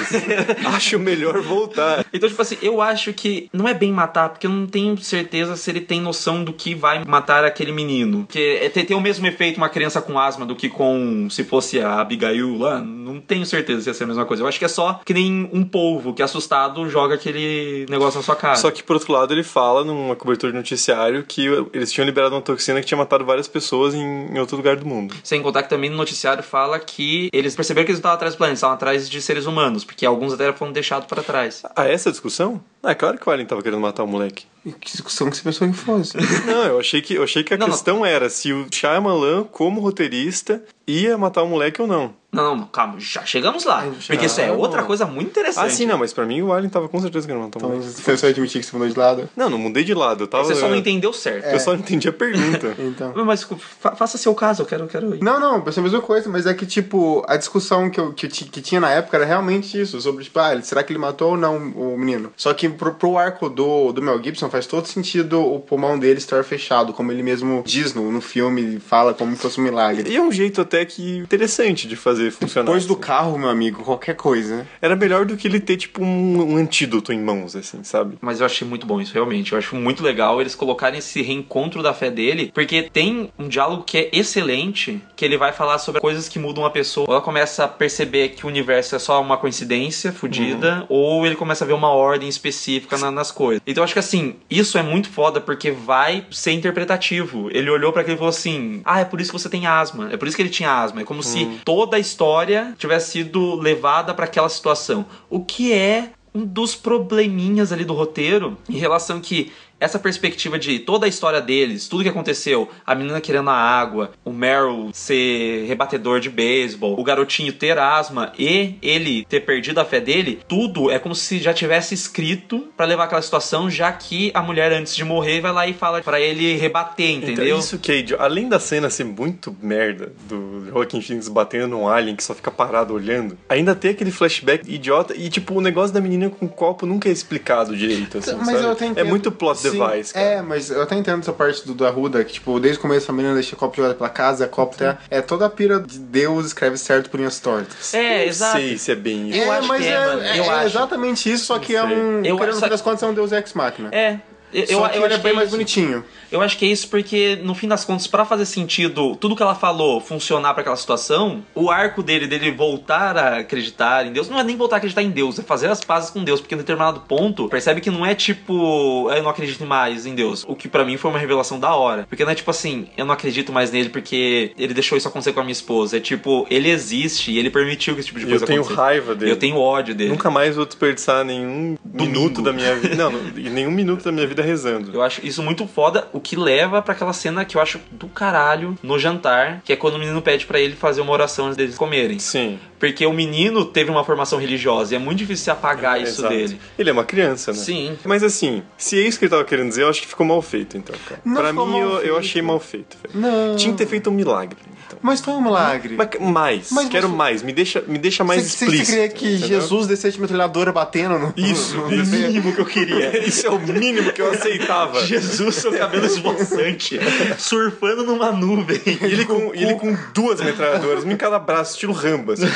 [0.75, 2.05] Acho melhor voltar.
[2.13, 5.57] Então, tipo assim, eu acho que não é bem matar, porque eu não tenho certeza
[5.57, 8.25] se ele tem noção do que vai matar aquele menino.
[8.25, 11.45] Porque é ter, ter o mesmo efeito uma criança com asma do que com se
[11.45, 14.43] fosse a Abigail lá, não tenho certeza se ia ser a mesma coisa.
[14.43, 18.25] Eu acho que é só que nem um polvo que assustado joga aquele negócio na
[18.25, 18.57] sua cara.
[18.57, 22.35] Só que, por outro lado, ele fala numa cobertura de noticiário que eles tinham liberado
[22.35, 25.15] uma toxina que tinha matado várias pessoas em, em outro lugar do mundo.
[25.23, 28.35] Sem contar que também no noticiário fala que eles perceberam que eles não estavam atrás
[28.35, 31.63] do planeta, estavam atrás de seres humanos, porque alguns até foram deixados para trás.
[31.75, 32.61] Ah, essa discussão?
[32.83, 34.45] Ah, é claro que o Alien tava querendo matar o moleque.
[34.81, 36.17] que discussão que você pensou que fosse?
[36.47, 37.73] Não, eu achei que, eu achei que a Não, não.
[37.73, 42.13] questão era se o Shyamalan, como roteirista, ia matar o moleque ou não.
[42.33, 43.85] Não, não, calma, já chegamos lá.
[44.01, 44.89] já- Porque isso é Ah, outra não.
[44.89, 45.67] coisa muito interessante.
[45.67, 47.71] Ah, sim, não, mas pra mim o Alien tava com certeza querendo matar o Então,
[47.79, 47.93] moleque.
[48.03, 49.29] você só admitir que você mudou de lado?
[49.37, 50.43] Não, não mudei de lado, tava...
[50.43, 51.45] Você só não entendeu certo.
[51.47, 52.75] Eu só não entendi a pergunta.
[52.77, 53.13] Então.
[53.25, 55.23] Mas fa- faça seu caso, eu quero, eu quero ir.
[55.23, 58.27] Não, não, pensei a mesma coisa, mas é que, tipo, a discussão que, eu, que,
[58.27, 61.31] eu que tinha na época era realmente isso, sobre, tipo, ah, será que ele matou
[61.31, 62.33] ou não o menino?
[62.37, 66.19] Só que pro, pro arco do, do Mel Gibson faz todo sentido o pulmão dele
[66.19, 69.65] estar fechado, como ele mesmo diz no, no filme, ele fala como se fosse um
[69.65, 70.11] milagre.
[70.11, 72.65] E é um jeito até que interessante de fazer funcionar.
[72.67, 73.03] Depois do assim.
[73.03, 74.67] carro, meu amigo, qualquer coisa.
[74.81, 78.17] Era melhor do que ele ter, tipo, um, um antídoto em mãos, assim, sabe?
[78.23, 79.53] Mas eu achei muito bom isso, realmente.
[79.53, 83.83] Eu acho muito legal eles colocarem esse reencontro da fé dele, porque tem um diálogo
[83.85, 87.05] que é excelente, que ele vai falar sobre coisas que mudam a pessoa.
[87.09, 91.35] Ou ela começa a perceber que o universo é só uma coincidência fodida, ou ele
[91.37, 93.61] começa a ver uma ordem específica na- nas coisas.
[93.67, 97.49] Então eu acho que assim, isso é muito foda porque vai ser interpretativo.
[97.51, 100.11] Ele olhou pra aquilo e falou assim: Ah, é por isso que você tem asma.
[100.13, 101.03] É por isso que ele tinha asma.
[101.03, 105.05] É como se toda a história tivesse sido levada pra aquela situação.
[105.29, 109.53] O que é um dos probleminhas ali do roteiro em relação que
[109.85, 114.13] essa perspectiva de toda a história deles, tudo que aconteceu, a menina querendo a água,
[114.25, 119.85] o Meryl ser rebatedor de beisebol, o garotinho ter asma e ele ter perdido a
[119.85, 124.31] fé dele, tudo é como se já tivesse escrito pra levar aquela situação, já que
[124.35, 127.45] a mulher antes de morrer vai lá e fala pra ele rebater, entendeu?
[127.47, 128.23] Então, isso que é idiota.
[128.25, 132.51] Além da cena ser muito merda do Joaquin Phoenix batendo num alien que só fica
[132.51, 136.49] parado olhando, ainda tem aquele flashback idiota e, tipo, o negócio da menina com o
[136.49, 138.63] copo nunca é explicado direito, assim, Mas sabe?
[138.65, 139.09] eu até É entendo.
[139.09, 140.27] muito plot device, cara.
[140.27, 143.11] É, mas eu até entendo essa parte do, do Arruda, que, tipo, desde o começo
[143.11, 144.97] a menina deixa o copo jogado pela casa, copo até.
[145.11, 147.93] É toda a pira de Deus escreve certo por linhas tortas.
[147.95, 148.57] É, Não exato.
[148.59, 149.39] sei se é bem isso.
[149.41, 150.23] Eu é, acho mas que é, é, mano.
[150.23, 150.67] é- Eu é acho.
[150.67, 152.25] exatamente isso, só que é um.
[152.25, 153.89] Eu querendo, fim das contas, é um Deus Ex Machina.
[153.93, 154.19] É.
[154.55, 155.57] Eu, só eu, que eu ele é bem que mais isso.
[155.57, 156.05] bonitinho.
[156.31, 159.43] Eu acho que é isso porque, no fim das contas, pra fazer sentido tudo que
[159.43, 164.29] ela falou funcionar pra aquela situação, o arco dele, dele voltar a acreditar em Deus,
[164.29, 166.55] não é nem voltar a acreditar em Deus, é fazer as pazes com Deus, porque
[166.55, 170.45] em determinado ponto percebe que não é tipo, eu não acredito mais em Deus.
[170.47, 172.07] O que pra mim foi uma revelação da hora.
[172.09, 175.33] Porque não é tipo assim, eu não acredito mais nele porque ele deixou isso acontecer
[175.33, 175.97] com a minha esposa.
[175.97, 178.87] É tipo, ele existe e ele permitiu que esse tipo de coisa eu tenho acontecesse.
[178.87, 179.33] raiva dele.
[179.33, 180.11] Eu tenho ódio dele.
[180.11, 182.95] Nunca mais vou desperdiçar nenhum minuto da minha vida.
[182.97, 184.93] Não, não, nenhum minuto da minha vida rezando.
[184.93, 188.09] Eu acho isso muito foda, o que leva pra aquela cena que eu acho do
[188.09, 191.57] caralho no jantar, que é quando o menino pede pra ele fazer uma oração antes
[191.57, 192.19] deles comerem.
[192.19, 192.59] Sim.
[192.79, 196.35] Porque o menino teve uma formação religiosa e é muito difícil se apagar isso exato.
[196.35, 196.61] dele.
[196.79, 197.59] Ele é uma criança, né?
[197.59, 197.99] Sim.
[198.05, 200.43] Mas assim, se é isso que ele tava querendo dizer, eu acho que ficou mal
[200.43, 201.21] feito, então, cara.
[201.25, 203.19] Não pra mim, eu, eu achei mal feito, velho.
[203.21, 203.57] Não.
[203.57, 204.59] Tinha que ter feito um milagre,
[204.95, 205.01] então.
[205.03, 205.95] Mas foi um milagre.
[205.97, 208.91] Mas mais, Mas quero você- mais, me deixa, me deixa mais você, você explícito.
[208.93, 209.61] queria que entendeu?
[209.61, 211.33] Jesus descesse de metralhadora batendo no.
[211.37, 212.11] Isso, no, no isso.
[212.11, 212.53] bebê?
[212.53, 213.19] que eu queria.
[213.27, 215.05] Isso é o mínimo que eu aceitava.
[215.07, 216.99] Jesus, seu cabelo esvoaçante,
[217.39, 218.81] surfando numa nuvem.
[218.87, 222.47] E ele com, e ele com duas metralhadoras, uma em cada braço, estilo Rambo, assim.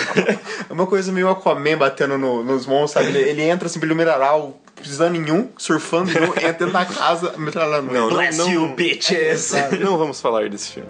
[0.68, 3.16] É uma coisa meio Aquaman batendo no- nos monstros, sabe?
[3.18, 6.84] Ele, ele entra assim pelo mineral, precisando em um, surfando em um, entra dentro da
[6.84, 7.92] casa, metralhando.
[7.92, 9.52] Não, não, Bless não, you, bitches.
[9.80, 10.88] não vamos falar desse filme.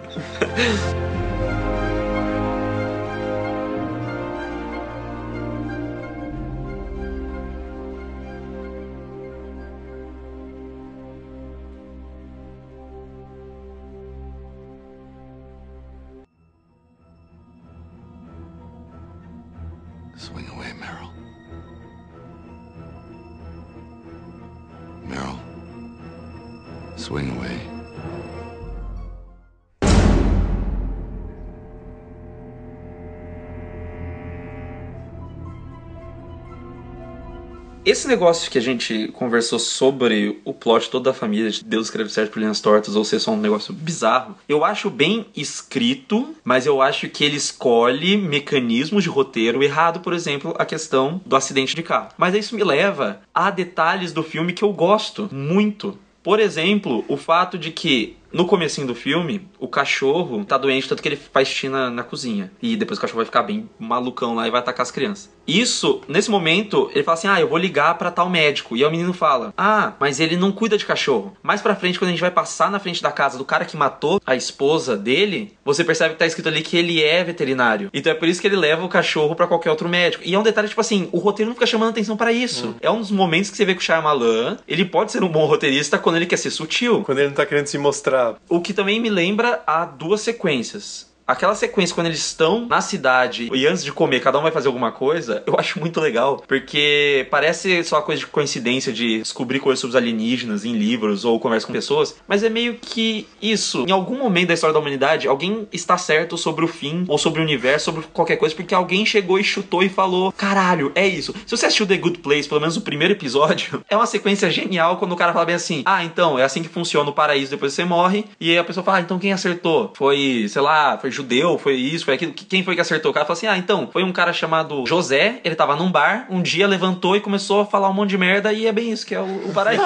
[37.98, 42.08] Esse negócio que a gente conversou sobre o plot toda a família, de Deus escreve
[42.10, 46.64] certo por linhas tortas, ou ser só um negócio bizarro, eu acho bem escrito, mas
[46.64, 51.74] eu acho que ele escolhe mecanismos de roteiro errado, por exemplo, a questão do acidente
[51.74, 52.10] de carro.
[52.16, 55.98] Mas isso me leva a detalhes do filme que eu gosto muito.
[56.22, 61.02] Por exemplo, o fato de que no comecinho do filme, o cachorro tá doente, tanto
[61.02, 62.52] que ele faz xixi na, na cozinha.
[62.60, 65.30] E depois o cachorro vai ficar bem malucão lá e vai atacar as crianças.
[65.48, 68.76] Isso, nesse momento, ele fala assim: Ah, eu vou ligar pra tal médico.
[68.76, 71.34] E aí o menino fala: Ah, mas ele não cuida de cachorro.
[71.42, 73.76] Mais pra frente, quando a gente vai passar na frente da casa do cara que
[73.76, 77.88] matou a esposa dele, você percebe que tá escrito ali que ele é veterinário.
[77.94, 80.22] Então é por isso que ele leva o cachorro pra qualquer outro médico.
[80.26, 82.74] E é um detalhe, tipo assim, o roteiro não fica chamando atenção pra isso.
[82.80, 85.46] É um dos momentos que você vê que o Shyamalan, ele pode ser um bom
[85.46, 87.02] roteirista quando ele quer ser sutil.
[87.04, 88.36] Quando ele não tá querendo se mostrar.
[88.48, 91.07] O que também me lembra a duas sequências.
[91.28, 94.68] Aquela sequência quando eles estão na cidade e antes de comer, cada um vai fazer
[94.68, 96.42] alguma coisa, eu acho muito legal.
[96.48, 101.38] Porque parece só coisa de coincidência de descobrir coisas sobre os alienígenas em livros ou
[101.38, 103.84] conversa com pessoas, mas é meio que isso.
[103.86, 107.40] Em algum momento da história da humanidade, alguém está certo sobre o fim ou sobre
[107.40, 111.34] o universo, sobre qualquer coisa, porque alguém chegou e chutou e falou: caralho, é isso.
[111.44, 114.96] Se você assistiu The Good Place, pelo menos o primeiro episódio, é uma sequência genial
[114.96, 117.74] quando o cara fala bem assim: ah, então, é assim que funciona o paraíso depois
[117.74, 118.24] você morre.
[118.40, 119.92] E a pessoa fala: ah, então quem acertou?
[119.94, 122.32] Foi, sei lá, foi judeu, foi isso, foi aquilo.
[122.32, 123.10] Quem foi que acertou?
[123.10, 126.26] O cara falou assim: ah, então, foi um cara chamado José, ele tava num bar,
[126.30, 129.06] um dia levantou e começou a falar um monte de merda e é bem isso
[129.06, 129.82] que é o, o paraíso.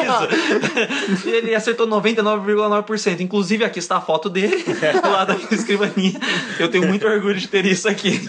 [1.26, 3.20] e ele acertou 99,9%.
[3.20, 4.62] Inclusive, aqui está a foto dele,
[5.02, 6.20] do lado da minha escrivaninha.
[6.58, 8.20] Eu tenho muito orgulho de ter isso aqui.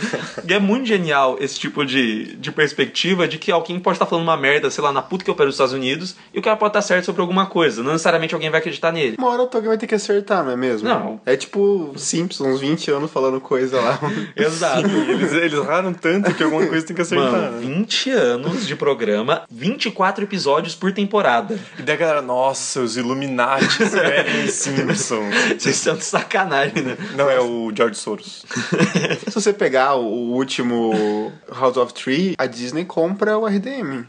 [0.47, 4.23] E é muito genial esse tipo de, de perspectiva de que alguém pode estar falando
[4.23, 6.55] uma merda, sei lá, na puta que eu pego dos Estados Unidos, e o cara
[6.55, 7.83] pode estar certo sobre alguma coisa.
[7.83, 9.15] Não necessariamente alguém vai acreditar nele.
[9.17, 10.87] Uma hora alguém vai ter que acertar, não é mesmo?
[10.87, 11.19] Não.
[11.25, 13.99] É tipo Simpsons, 20 anos falando coisa lá.
[14.35, 14.87] Exato.
[14.87, 17.31] Eles, eles erraram tanto que alguma coisa tem que acertar.
[17.31, 17.59] Mano, né?
[17.61, 21.59] 20 anos de programa, 24 episódios por temporada.
[21.77, 25.35] E daí a galera, nossa, os Illuminati querem Simpsons.
[25.57, 26.97] Vocês estão de sacanagem, né?
[27.15, 28.45] Não, é o George Soros.
[29.27, 34.05] Se você pegar o o último House of Tree, a Disney compra o RDM.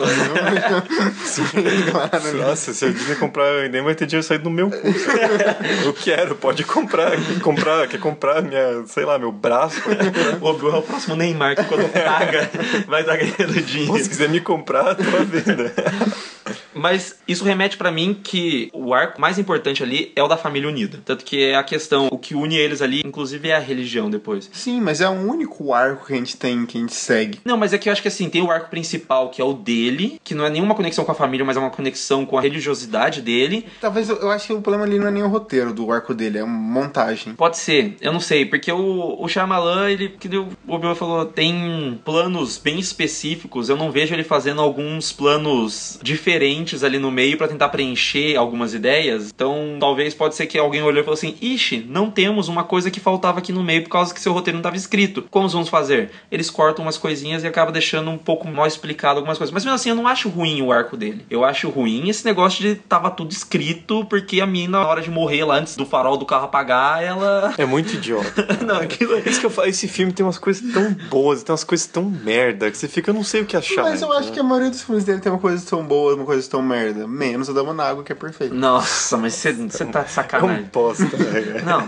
[1.25, 1.43] Sim,
[1.91, 2.39] claro.
[2.39, 4.95] Nossa, se a Disney comprar, nem vai ter dinheiro sair do meu cu.
[5.05, 5.59] cara.
[5.85, 7.13] Eu quero, pode comprar.
[7.13, 9.81] Quer comprar, quer comprar minha, sei lá, meu braço.
[10.41, 12.51] O Obi é o próximo Neymar, que quando caga,
[12.87, 13.99] vai estar ganhando dinheiro.
[14.03, 15.73] Se quiser me comprar, tô à venda.
[16.75, 20.69] Mas isso remete pra mim que o arco mais importante ali é o da família
[20.69, 21.01] unida.
[21.05, 24.51] Tanto que é a questão, o que une eles ali, inclusive é a religião depois.
[24.53, 27.39] Sim, mas é o único arco que a gente tem, que a gente segue.
[27.45, 29.53] Não, mas é que eu acho que assim, tem o arco principal, que é o
[29.53, 32.41] dele, que não é nenhuma conexão com a família, mas é uma conexão com a
[32.41, 33.67] religiosidade dele.
[33.81, 36.15] Talvez eu, eu acho que o problema ali não é nem o roteiro do arco
[36.15, 37.35] dele, é uma montagem.
[37.35, 41.25] Pode ser, eu não sei, porque o, o Shyamalan, ele, que deu- o Obi falou,
[41.27, 47.37] tem planos bem específicos, eu não vejo ele fazendo alguns planos diferentes ali no meio
[47.37, 51.37] pra tentar preencher algumas ideias, então talvez pode ser que alguém olhou e falou assim,
[51.41, 54.57] ixi, não temos uma coisa que faltava aqui no meio por causa que seu roteiro
[54.57, 56.11] não estava escrito, como vamos fazer?
[56.31, 59.75] Eles cortam umas coisinhas e acaba deixando um pouco mal explicado algumas coisas, mas mesmo
[59.75, 63.11] assim eu não acho ruim o arco dele, eu acho ruim esse negócio de tava
[63.11, 66.45] tudo escrito porque a mina, na hora de morrer lá antes do farol do carro
[66.45, 67.55] apagar, ela...
[67.59, 68.47] É muito idiota.
[68.65, 71.53] Não, aquilo é Isso que eu falo, esse filme tem umas coisas tão boas, tem
[71.53, 73.83] umas coisas tão merda, que você fica, eu não sei o que achar.
[73.83, 76.25] Mas eu acho que a maioria dos filmes dele tem uma coisa tão boa, uma
[76.25, 77.07] coisa tão merda.
[77.07, 78.55] Menos a Dama na Água, que é perfeito.
[78.55, 80.71] Nossa, mas você você tá de é um sacanagem.
[80.73, 81.63] bosta, né?
[81.65, 81.87] Não, não,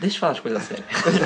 [0.00, 0.84] deixa eu falar de coisa séria.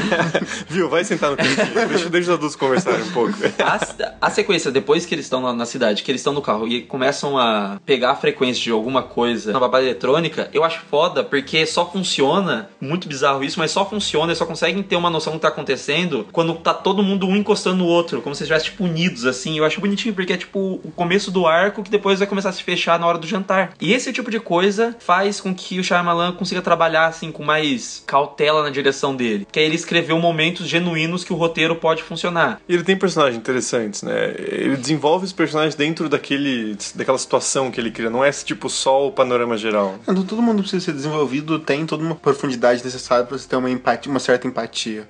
[0.68, 0.88] Viu?
[0.88, 3.34] Vai sentar no cantinho, deixa, deixa os adultos conversarem um pouco.
[3.58, 6.66] A, a sequência, depois que eles estão na, na cidade, que eles estão no carro
[6.66, 11.22] e começam a pegar a frequência de alguma coisa na babada eletrônica, eu acho foda
[11.24, 15.32] porque só funciona, muito bizarro isso, mas só funciona, eles só conseguem ter uma noção
[15.32, 18.66] do que tá acontecendo quando tá todo mundo um encostando no outro, como se estivesse
[18.66, 19.58] tipo unidos assim.
[19.58, 22.52] Eu acho bonitinho porque é tipo o começo do arco que depois vai começar a
[22.52, 23.72] se fechar na hora do jantar.
[23.80, 28.02] E esse tipo de coisa faz com que o Shyamalan consiga trabalhar assim com mais
[28.06, 32.60] cautela na direção dele, que é ele escreveu momentos genuínos que o roteiro pode funcionar.
[32.68, 34.34] E ele tem personagens interessantes, né?
[34.38, 38.10] Ele desenvolve os personagens dentro daquele, daquela situação que ele cria.
[38.10, 39.98] Não é tipo só o panorama geral.
[40.02, 43.70] Então, todo mundo precisa ser desenvolvido, tem toda uma profundidade necessária pra você ter uma,
[43.70, 45.08] empatia, uma certa empatia.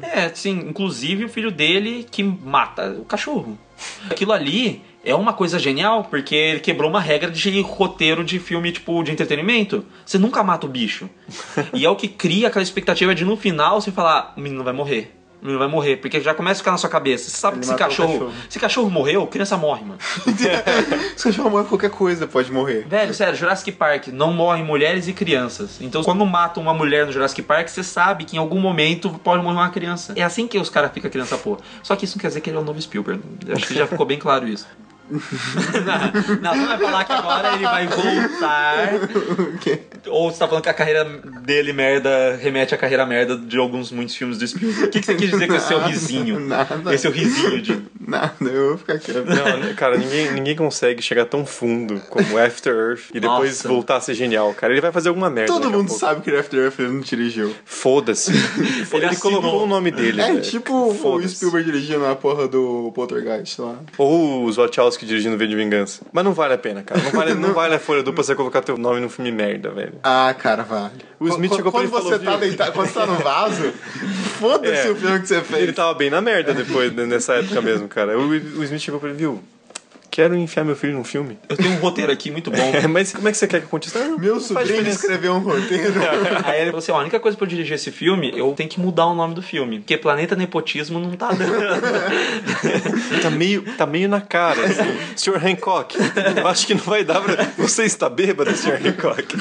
[0.00, 3.58] É, sim, inclusive o filho dele que mata o cachorro.
[4.10, 8.72] Aquilo ali é uma coisa genial, porque ele quebrou uma regra de roteiro de filme,
[8.72, 9.84] tipo, de entretenimento.
[10.04, 11.08] Você nunca mata o bicho.
[11.72, 14.72] E é o que cria aquela expectativa de no final você falar, o menino vai
[14.72, 15.14] morrer.
[15.40, 17.30] O menino vai morrer, porque já começa a ficar na sua cabeça.
[17.30, 18.32] Você sabe Ele que se matou o cachorro, cachorro.
[18.48, 19.98] se cachorro morreu, criança morre, mano.
[21.16, 22.86] Se cachorro morre, qualquer coisa pode morrer.
[22.88, 25.78] Velho, sério, Jurassic Park não morrem mulheres e crianças.
[25.80, 29.42] Então, quando matam uma mulher no Jurassic Park, você sabe que em algum momento pode
[29.42, 30.12] morrer uma criança.
[30.16, 31.60] É assim que os caras ficam criança porra.
[31.84, 33.22] Só que isso não quer dizer que ele é o novo Spielberg.
[33.52, 34.66] Acho que já ficou bem claro isso.
[36.42, 38.88] não, não, vai falar que agora ele vai voltar.
[40.06, 41.04] Ou você tá falando que a carreira
[41.42, 44.84] dele merda remete à carreira merda de alguns muitos filmes do Spielberg.
[44.84, 46.40] O que, que você quis dizer com esse seu risinho?
[46.40, 46.94] Nada.
[46.94, 47.82] Esse seu risinho de.
[48.06, 49.26] Nada, eu vou ficar quieto.
[49.26, 53.68] Não, né, cara, ninguém, ninguém consegue chegar tão fundo como After Earth e depois Nossa.
[53.68, 54.72] voltar a ser genial, cara.
[54.72, 55.52] Ele vai fazer alguma merda.
[55.52, 56.00] Todo mundo pouco.
[56.00, 57.54] sabe que ele After Earth ele não dirigiu.
[57.64, 58.32] Foda-se.
[58.98, 59.40] Ele, assinou.
[59.40, 60.20] colocou o nome dele.
[60.20, 61.28] É tipo o.
[61.28, 63.76] Spielberg dirigindo a porra do Poltergeist lá.
[63.96, 66.02] Ou os Wachowski dirigindo V de Vingança.
[66.12, 67.00] Mas não vale a pena, cara.
[67.00, 69.87] Não vale, não vale a folha dupla você colocar teu nome num filme merda, velho.
[70.02, 70.94] Ah, cara, vale.
[71.18, 73.16] O Smith chegou pra quando ele e falou, você tá deitado, quando você tá no
[73.22, 73.72] vaso,
[74.38, 74.90] foda-se É.
[74.90, 75.62] o filme que você fez.
[75.62, 78.18] Ele tava bem na merda depois, né, nessa época mesmo, cara.
[78.18, 79.42] O, o Smith chegou pra ele, viu?
[80.10, 81.38] Quero enfiar meu filho num filme.
[81.48, 82.56] Eu tenho um roteiro aqui muito bom.
[82.74, 83.68] É, mas como é que você quer que?
[83.94, 85.94] Ah, não Meu sobrinho escreveu um roteiro.
[86.44, 88.68] Aí ele falou assim: ó, a única coisa pra eu dirigir esse filme, eu tenho
[88.68, 89.78] que mudar o nome do filme.
[89.78, 91.52] Porque Planeta Nepotismo não tá dando.
[93.22, 94.98] Tá meio, tá meio na cara, assim.
[95.14, 95.46] Sr.
[95.46, 95.96] Hancock,
[96.36, 97.44] eu acho que não vai dar pra...
[97.58, 98.80] Você está bêbado, Sr.
[98.84, 99.36] Hancock?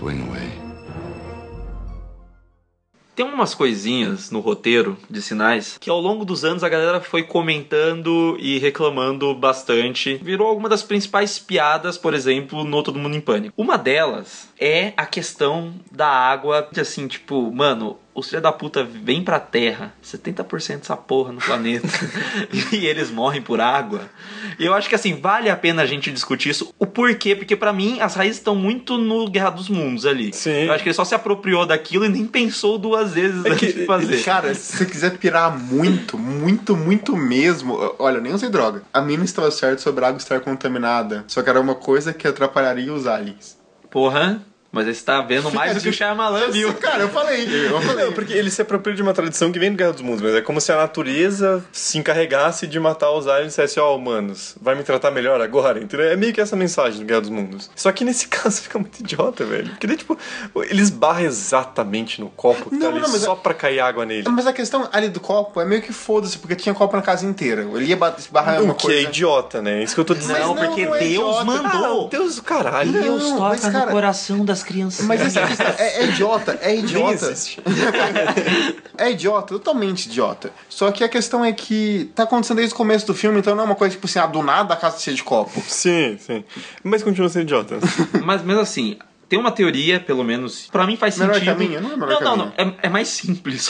[0.00, 0.50] Swing away.
[3.14, 7.22] Tem umas coisinhas no roteiro de sinais que ao longo dos anos a galera foi
[7.22, 10.14] comentando e reclamando bastante.
[10.22, 13.52] Virou alguma das principais piadas, por exemplo, no Todo Mundo em Pânico.
[13.60, 19.24] Uma delas é a questão da água, assim, tipo, mano, os filhos da puta vêm
[19.24, 21.88] pra Terra, 70% dessa porra no planeta,
[22.70, 24.02] e eles morrem por água.
[24.58, 26.74] E eu acho que assim, vale a pena a gente discutir isso.
[26.78, 27.34] O porquê?
[27.34, 30.32] Porque pra mim as raízes estão muito no Guerra dos Mundos ali.
[30.34, 30.64] Sim.
[30.66, 33.66] Eu acho que ele só se apropriou daquilo e nem pensou duas vezes É que-
[33.66, 34.22] antes de fazer.
[34.24, 38.82] Cara, se você quiser pirar muito, muito, muito mesmo, olha, eu nem usei droga.
[38.92, 41.24] A mina estava certa sobre a água estar contaminada.
[41.28, 43.58] Só que era uma coisa que atrapalharia os aliens.
[43.90, 44.40] Porra,
[44.72, 46.72] mas aí você tá vendo mais do que o Shyamalan viu.
[46.74, 48.04] Cara, eu falei, eu falei.
[48.06, 50.34] Não, porque ele se apropria de uma tradição que vem do Guerra dos Mundos, mas
[50.34, 54.54] é como se a natureza se encarregasse de matar os aliens e dissesse, ó, humanos,
[54.60, 56.06] vai me tratar melhor agora, entendeu?
[56.08, 57.70] É meio que essa mensagem do Guerra dos Mundos.
[57.74, 59.68] Só que nesse caso fica muito idiota, velho.
[59.70, 60.16] Porque tipo,
[60.68, 63.80] eles barram exatamente no copo que tá Não, ali não, mas só é- pra cair
[63.80, 64.28] água nele.
[64.28, 67.26] Mas a questão ali do copo é meio que foda-se, porque tinha copo na casa
[67.26, 67.62] inteira.
[67.62, 67.98] Ele ia em
[68.62, 69.00] uma O que é coisa.
[69.08, 69.82] idiota, né?
[69.82, 70.38] Isso que eu tô dizendo.
[70.38, 71.44] Não, não, porque não é Deus idiota.
[71.44, 72.06] mandou.
[72.06, 72.92] Ah, Deus do caralho.
[72.92, 75.04] Deus toca mas, cara, no coração das crianças.
[75.06, 75.42] Mas questão
[75.78, 77.34] é, é idiota, é idiota.
[78.98, 80.52] É idiota, totalmente idiota.
[80.68, 83.62] Só que a questão é que tá acontecendo desde o começo do filme, então não
[83.62, 85.58] é uma coisa tipo assim, ah, do nada a casa cheia de copo.
[85.66, 86.44] Sim, sim.
[86.84, 87.78] Mas continua sendo idiota.
[88.22, 91.52] Mas mesmo assim, tem uma teoria, pelo menos, pra mim faz Melhor sentido.
[91.52, 91.80] caminho?
[91.80, 92.52] Não é melhor não, não, caminho.
[92.58, 93.68] não, é, é mais simples.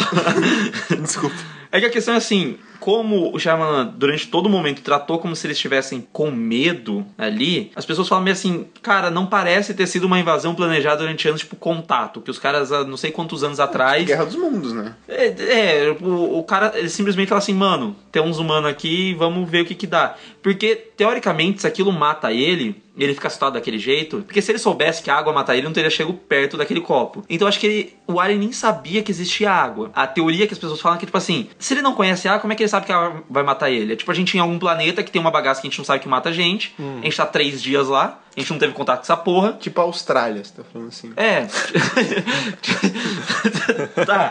[1.00, 1.36] Desculpa.
[1.72, 5.36] É que a questão é assim, como o Shyamalan durante todo o momento tratou como
[5.36, 9.86] se eles estivessem com medo ali, as pessoas falam meio assim, cara, não parece ter
[9.86, 13.44] sido uma invasão planejada durante anos, tipo contato, que os caras há não sei quantos
[13.44, 14.94] anos atrás Guerra dos Mundos, né?
[15.06, 19.48] É, é, o, o cara ele simplesmente fala assim, mano, tem uns humanos aqui, vamos
[19.48, 20.16] ver o que que dá.
[20.42, 25.02] Porque, teoricamente, se aquilo mata ele, ele fica assustado daquele jeito, porque se ele soubesse
[25.02, 27.24] que a água mata ele, não teria chego perto daquele copo.
[27.28, 29.90] Então acho que ele, o Alien nem sabia que existia água.
[29.94, 32.38] A teoria que as pessoas falam é que, tipo assim, se ele não conhece a
[32.38, 33.92] como é que ele sabe que a água vai matar ele?
[33.92, 35.84] É tipo a gente em algum planeta que tem uma bagaça que a gente não
[35.84, 38.72] sabe que mata a gente, a gente tá três dias lá, a gente não teve
[38.72, 39.52] contato com essa porra.
[39.60, 41.12] Tipo a Austrália, você tá falando assim.
[41.16, 41.46] É.
[44.06, 44.30] tá.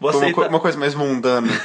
[0.00, 1.48] Você Uma, tá- uma coisa mais mundana.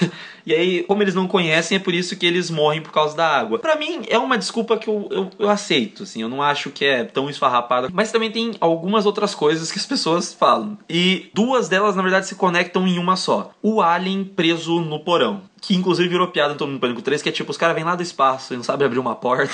[0.48, 3.28] e aí, como eles não conhecem, é por isso que eles morrem por causa da
[3.28, 3.60] água.
[3.60, 6.22] Pra mim, é uma desculpa que eu, eu, eu aceito, assim.
[6.22, 7.90] Eu não acho que é tão esfarrapada.
[7.92, 10.78] Mas também tem algumas outras coisas que as pessoas falam.
[10.90, 13.52] E duas delas, na verdade, se conectam em uma só.
[13.62, 15.42] O Alien preso no porão.
[15.62, 17.84] Que inclusive virou piada em Todo Mundo Pânico 3, que é tipo, os caras vêm
[17.84, 19.54] lá do espaço e não sabem abrir uma porta.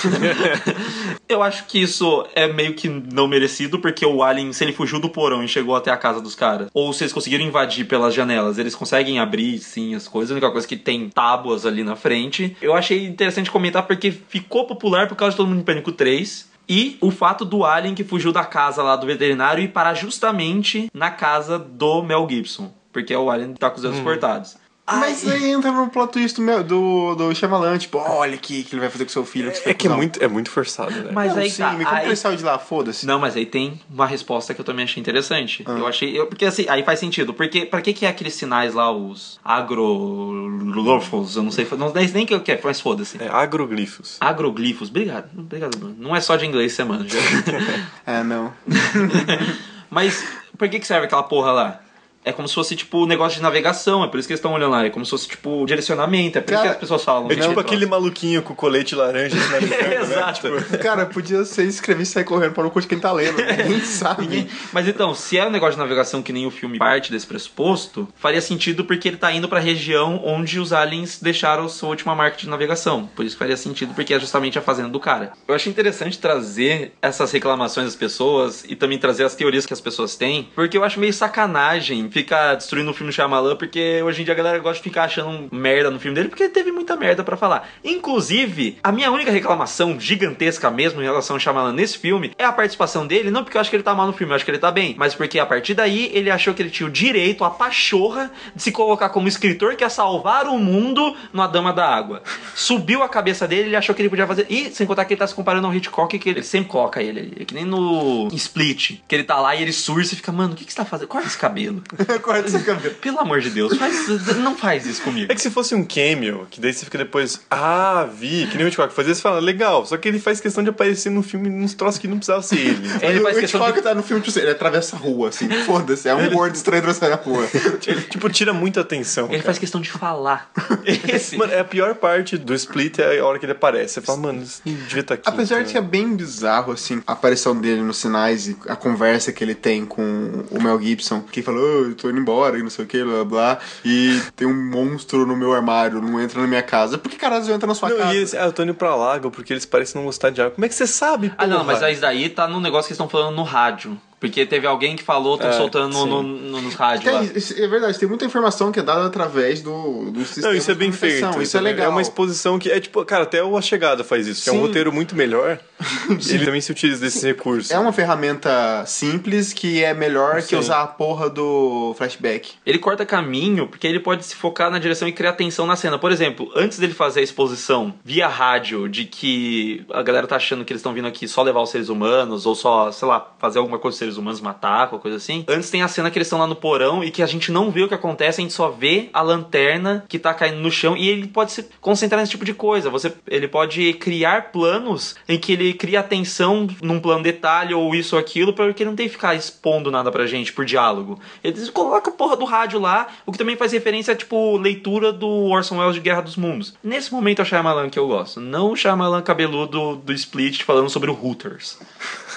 [1.28, 5.00] eu acho que isso é meio que não merecido, porque o Alien, se ele fugiu
[5.00, 8.14] do porão e chegou até a casa dos caras, ou se eles conseguiram invadir pelas
[8.14, 10.32] janelas, eles conseguem abrir sim as coisas.
[10.32, 12.56] A única coisa é que tem tábuas ali na frente.
[12.62, 16.52] Eu achei interessante comentar porque ficou popular por causa de Todo Mundo em Pânico 3.
[16.68, 20.90] E o fato do Alien que fugiu da casa lá do veterinário e parar justamente
[20.94, 22.74] na casa do Mel Gibson.
[22.92, 24.56] Porque o Alien tá com os dedos cortados.
[24.86, 28.74] Mas aí entra no plot twist do, meu, do, do Shyamalan, tipo, olha aqui que
[28.76, 29.50] ele vai fazer com seu filho.
[29.50, 31.12] que você É que é muito, é muito forçado, né?
[31.14, 31.72] Mas Não, aí sim, tá.
[31.72, 33.06] me aí- ele saiu de lá, foda-se.
[33.06, 35.64] Não, mas aí tem uma resposta que eu também achei interessante.
[35.66, 35.72] Ah.
[35.72, 36.20] Eu achei.
[36.20, 37.34] Eu, porque assim, aí faz sentido.
[37.34, 41.38] Porque pra que, que é aqueles sinais lá, os agrolorfos?
[41.38, 41.66] Eu não sei.
[41.78, 43.18] Não sei nem o que é, mas foda-se.
[43.24, 44.18] É agroglifos.
[44.20, 44.90] Agroglifos.
[44.90, 45.30] Obrigado.
[45.38, 45.96] Obrigado, Bruno.
[45.98, 47.18] Não é só de inglês você manja.
[48.06, 48.52] É, não.
[49.90, 50.26] mas
[50.58, 51.80] por que, que serve aquela porra lá?
[52.26, 54.54] É como se fosse, tipo, um negócio de navegação, é por isso que eles estão
[54.54, 54.86] olhando lá.
[54.86, 57.26] É como se fosse, tipo, direcionamento, é por isso Cara, que as pessoas falam.
[57.26, 57.60] É né, tipo troço.
[57.60, 60.02] aquele maluquinho com colete laranja sinalizando, né?
[60.02, 60.42] Exato.
[60.42, 63.38] Tipo, Cara, podia ser escrever e sair correndo para o curso quem tá lendo.
[63.42, 64.24] Ninguém sabe.
[64.24, 67.28] Ninguém- Mas então, se é um negócio de navegação que nem o filme parte desse
[67.28, 72.16] pressuposto, faria sentido porque ele tá indo pra região onde os aliens deixaram sua última
[72.16, 73.10] marca de navegação.
[73.16, 75.34] Por isso que faria sentido, porque é justamente a fazenda do cara.
[75.48, 79.82] Eu achei interessante trazer essas reclamações das pessoas e também trazer as teorias que as
[79.82, 84.26] pessoas têm, porque eu acho meio sacanagem ficar destruindo o filme Shyamalan, porque hoje em
[84.26, 87.24] dia a galera gosta de ficar achando merda no filme dele, porque teve muita merda
[87.24, 87.68] pra falar.
[87.84, 92.52] Inclusive, a minha única reclamação gigantesca mesmo em relação ao Shyamalan nesse filme é a
[92.52, 94.52] participação dele, não porque eu acho que ele tá mal no filme, eu acho que
[94.52, 97.44] ele tá bem, mas porque a partir daí ele achou que ele tinha o direito,
[97.44, 101.88] a pachorra, de se colocar como escritor que ia salvar o mundo na Dama da
[101.88, 102.22] Água.
[102.56, 104.46] Subiu a cabeça dele, ele achou que ele podia fazer.
[104.50, 107.34] E sem contar que ele tá se comparando ao Hitchcock, que ele sempre coloca ele.
[107.40, 110.54] É que nem no Split, que ele tá lá e ele surge e fica, mano,
[110.54, 111.08] o que, que você tá fazendo?
[111.08, 111.84] Corta esse cabelo.
[112.22, 112.96] Corta esse cabelo.
[112.96, 115.32] Pelo amor de Deus, faz- não faz isso comigo.
[115.32, 118.66] É que se fosse um cameo, que daí você fica depois, ah, vi, que nem
[118.66, 121.50] o Hitchcock fazia, você fala, legal, só que ele faz questão de aparecer no filme
[121.50, 122.88] nos troços que não precisava ser ele.
[123.02, 123.82] Ele faz o Hitchcock de...
[123.82, 126.80] tá no filme, tipo assim, ele atravessa a rua, assim, foda-se, é um gordo estranho
[126.80, 127.48] atravessando a rua.
[127.86, 129.26] Ele, tipo, tira muita atenção.
[129.26, 129.46] Ele cara.
[129.46, 130.50] faz questão de falar.
[131.08, 131.38] Esse.
[131.38, 133.96] Mano, é a pior parte do split é a hora que ele aparece.
[133.96, 135.24] Você fala, mano, isso não devia estar aqui.
[135.26, 139.32] Apesar de que é bem bizarro, assim, a aparição dele nos sinais e a conversa
[139.32, 142.58] que ele tem com o Mel Gibson, que ele falou, "Ô, eu tô indo embora
[142.58, 146.20] e não sei o que, blá blá, e tem um monstro no meu armário, não
[146.22, 146.98] entra na minha casa.
[146.98, 148.14] Por que caralho entra na sua Não, casa?
[148.14, 150.52] e eles, ah, eu tô indo pra Lago porque eles parecem não gostar de água.
[150.56, 151.74] Como é que você sabe, Ah, não, porra?
[151.74, 153.98] mas aí daí tá no negócio que eles estão falando no rádio.
[154.24, 156.08] Porque teve alguém que falou, estão É, soltando sim.
[156.08, 160.12] no, no, nos rádios isso é verdade, tem muita informação que é dada através do,
[160.12, 161.42] do sistema Não, isso é bem feito.
[161.42, 161.88] Isso é legal.
[161.88, 164.54] É uma exposição que é tipo, cara, até o A Chegada faz isso, que é
[164.54, 164.62] um Sim.
[164.62, 165.60] roteiro muito melhor.
[166.30, 167.74] Ele também se utiliza desse recurso.
[167.74, 170.56] É uma ferramenta simples que é melhor que Sim.
[170.56, 172.52] usar a porra do flashback.
[172.66, 176.00] Ele corta caminho porque ele pode se focar na direção e criar tensão na cena.
[176.00, 180.64] Por exemplo, antes dele fazer a exposição via rádio de que a galera tá achando
[180.64, 183.60] que eles estão vindo aqui só levar os seres humanos ou só, sei lá, fazer
[183.60, 185.44] alguma coisa com os seres humanos, matar, coisa assim.
[185.48, 187.72] Antes tem a cena que eles estão lá no porão e que a gente não
[187.72, 190.96] vê o que acontece, a gente só vê a lanterna que tá caindo no chão
[190.96, 192.90] e ele pode se concentrar nesse tipo de coisa.
[192.90, 198.16] Você, ele pode criar planos em que ele cria atenção num plano detalhe ou isso
[198.16, 201.20] ou aquilo, porque ele não tem que ficar expondo nada pra gente por diálogo.
[201.44, 205.12] Eles colocam a porra do rádio lá, o que também faz referência a, tipo, leitura
[205.12, 206.74] do Orson Welles de Guerra dos Mundos.
[206.84, 210.90] Nesse momento é o Shyamalan que eu gosto, não o Shyamalan cabeludo do Split falando
[210.90, 211.78] sobre o Hooters.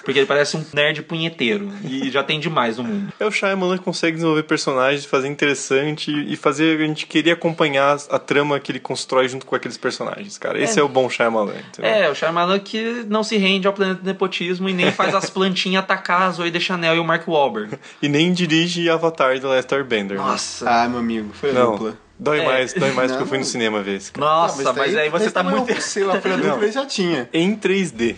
[0.07, 3.12] Porque ele parece um nerd punheteiro e já tem demais no mundo.
[3.18, 7.98] É o Shyamalan que consegue desenvolver personagens, fazer interessante e fazer a gente querer acompanhar
[8.09, 10.62] a trama que ele constrói junto com aqueles personagens, cara.
[10.62, 11.90] Esse é, o bom Shyamalan, entendeu?
[11.90, 15.28] É, o Shyamalan que não se rende ao planeta do nepotismo e nem faz as
[15.28, 17.76] plantinhas atacar a Zoe Deschanel e o Mark Wahlberg.
[18.00, 20.18] E nem dirige Avatar do Lester Bender.
[20.18, 20.22] né?
[20.22, 20.70] Nossa.
[20.70, 21.98] Ah, meu amigo, foi Não, dupla.
[22.19, 22.45] Dói É.
[22.45, 23.17] mais, dói mais Não.
[23.19, 24.11] porque eu fui no cinema ver esse.
[24.12, 24.27] cara.
[24.27, 25.81] Nossa, Ah, mas, aí você tá muito.
[25.81, 27.29] Sei lá, foi a dupla ele já tinha.
[27.33, 28.17] Em 3D.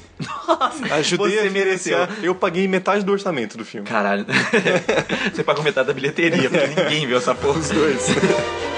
[0.93, 2.09] Ajudei você a financiar.
[2.23, 3.87] Eu paguei metade do orçamento do filme.
[3.89, 4.25] Caralho.
[5.35, 7.59] você pagou metade da bilheteria, porque ninguém viu essa porra.
[7.59, 8.07] Os dois.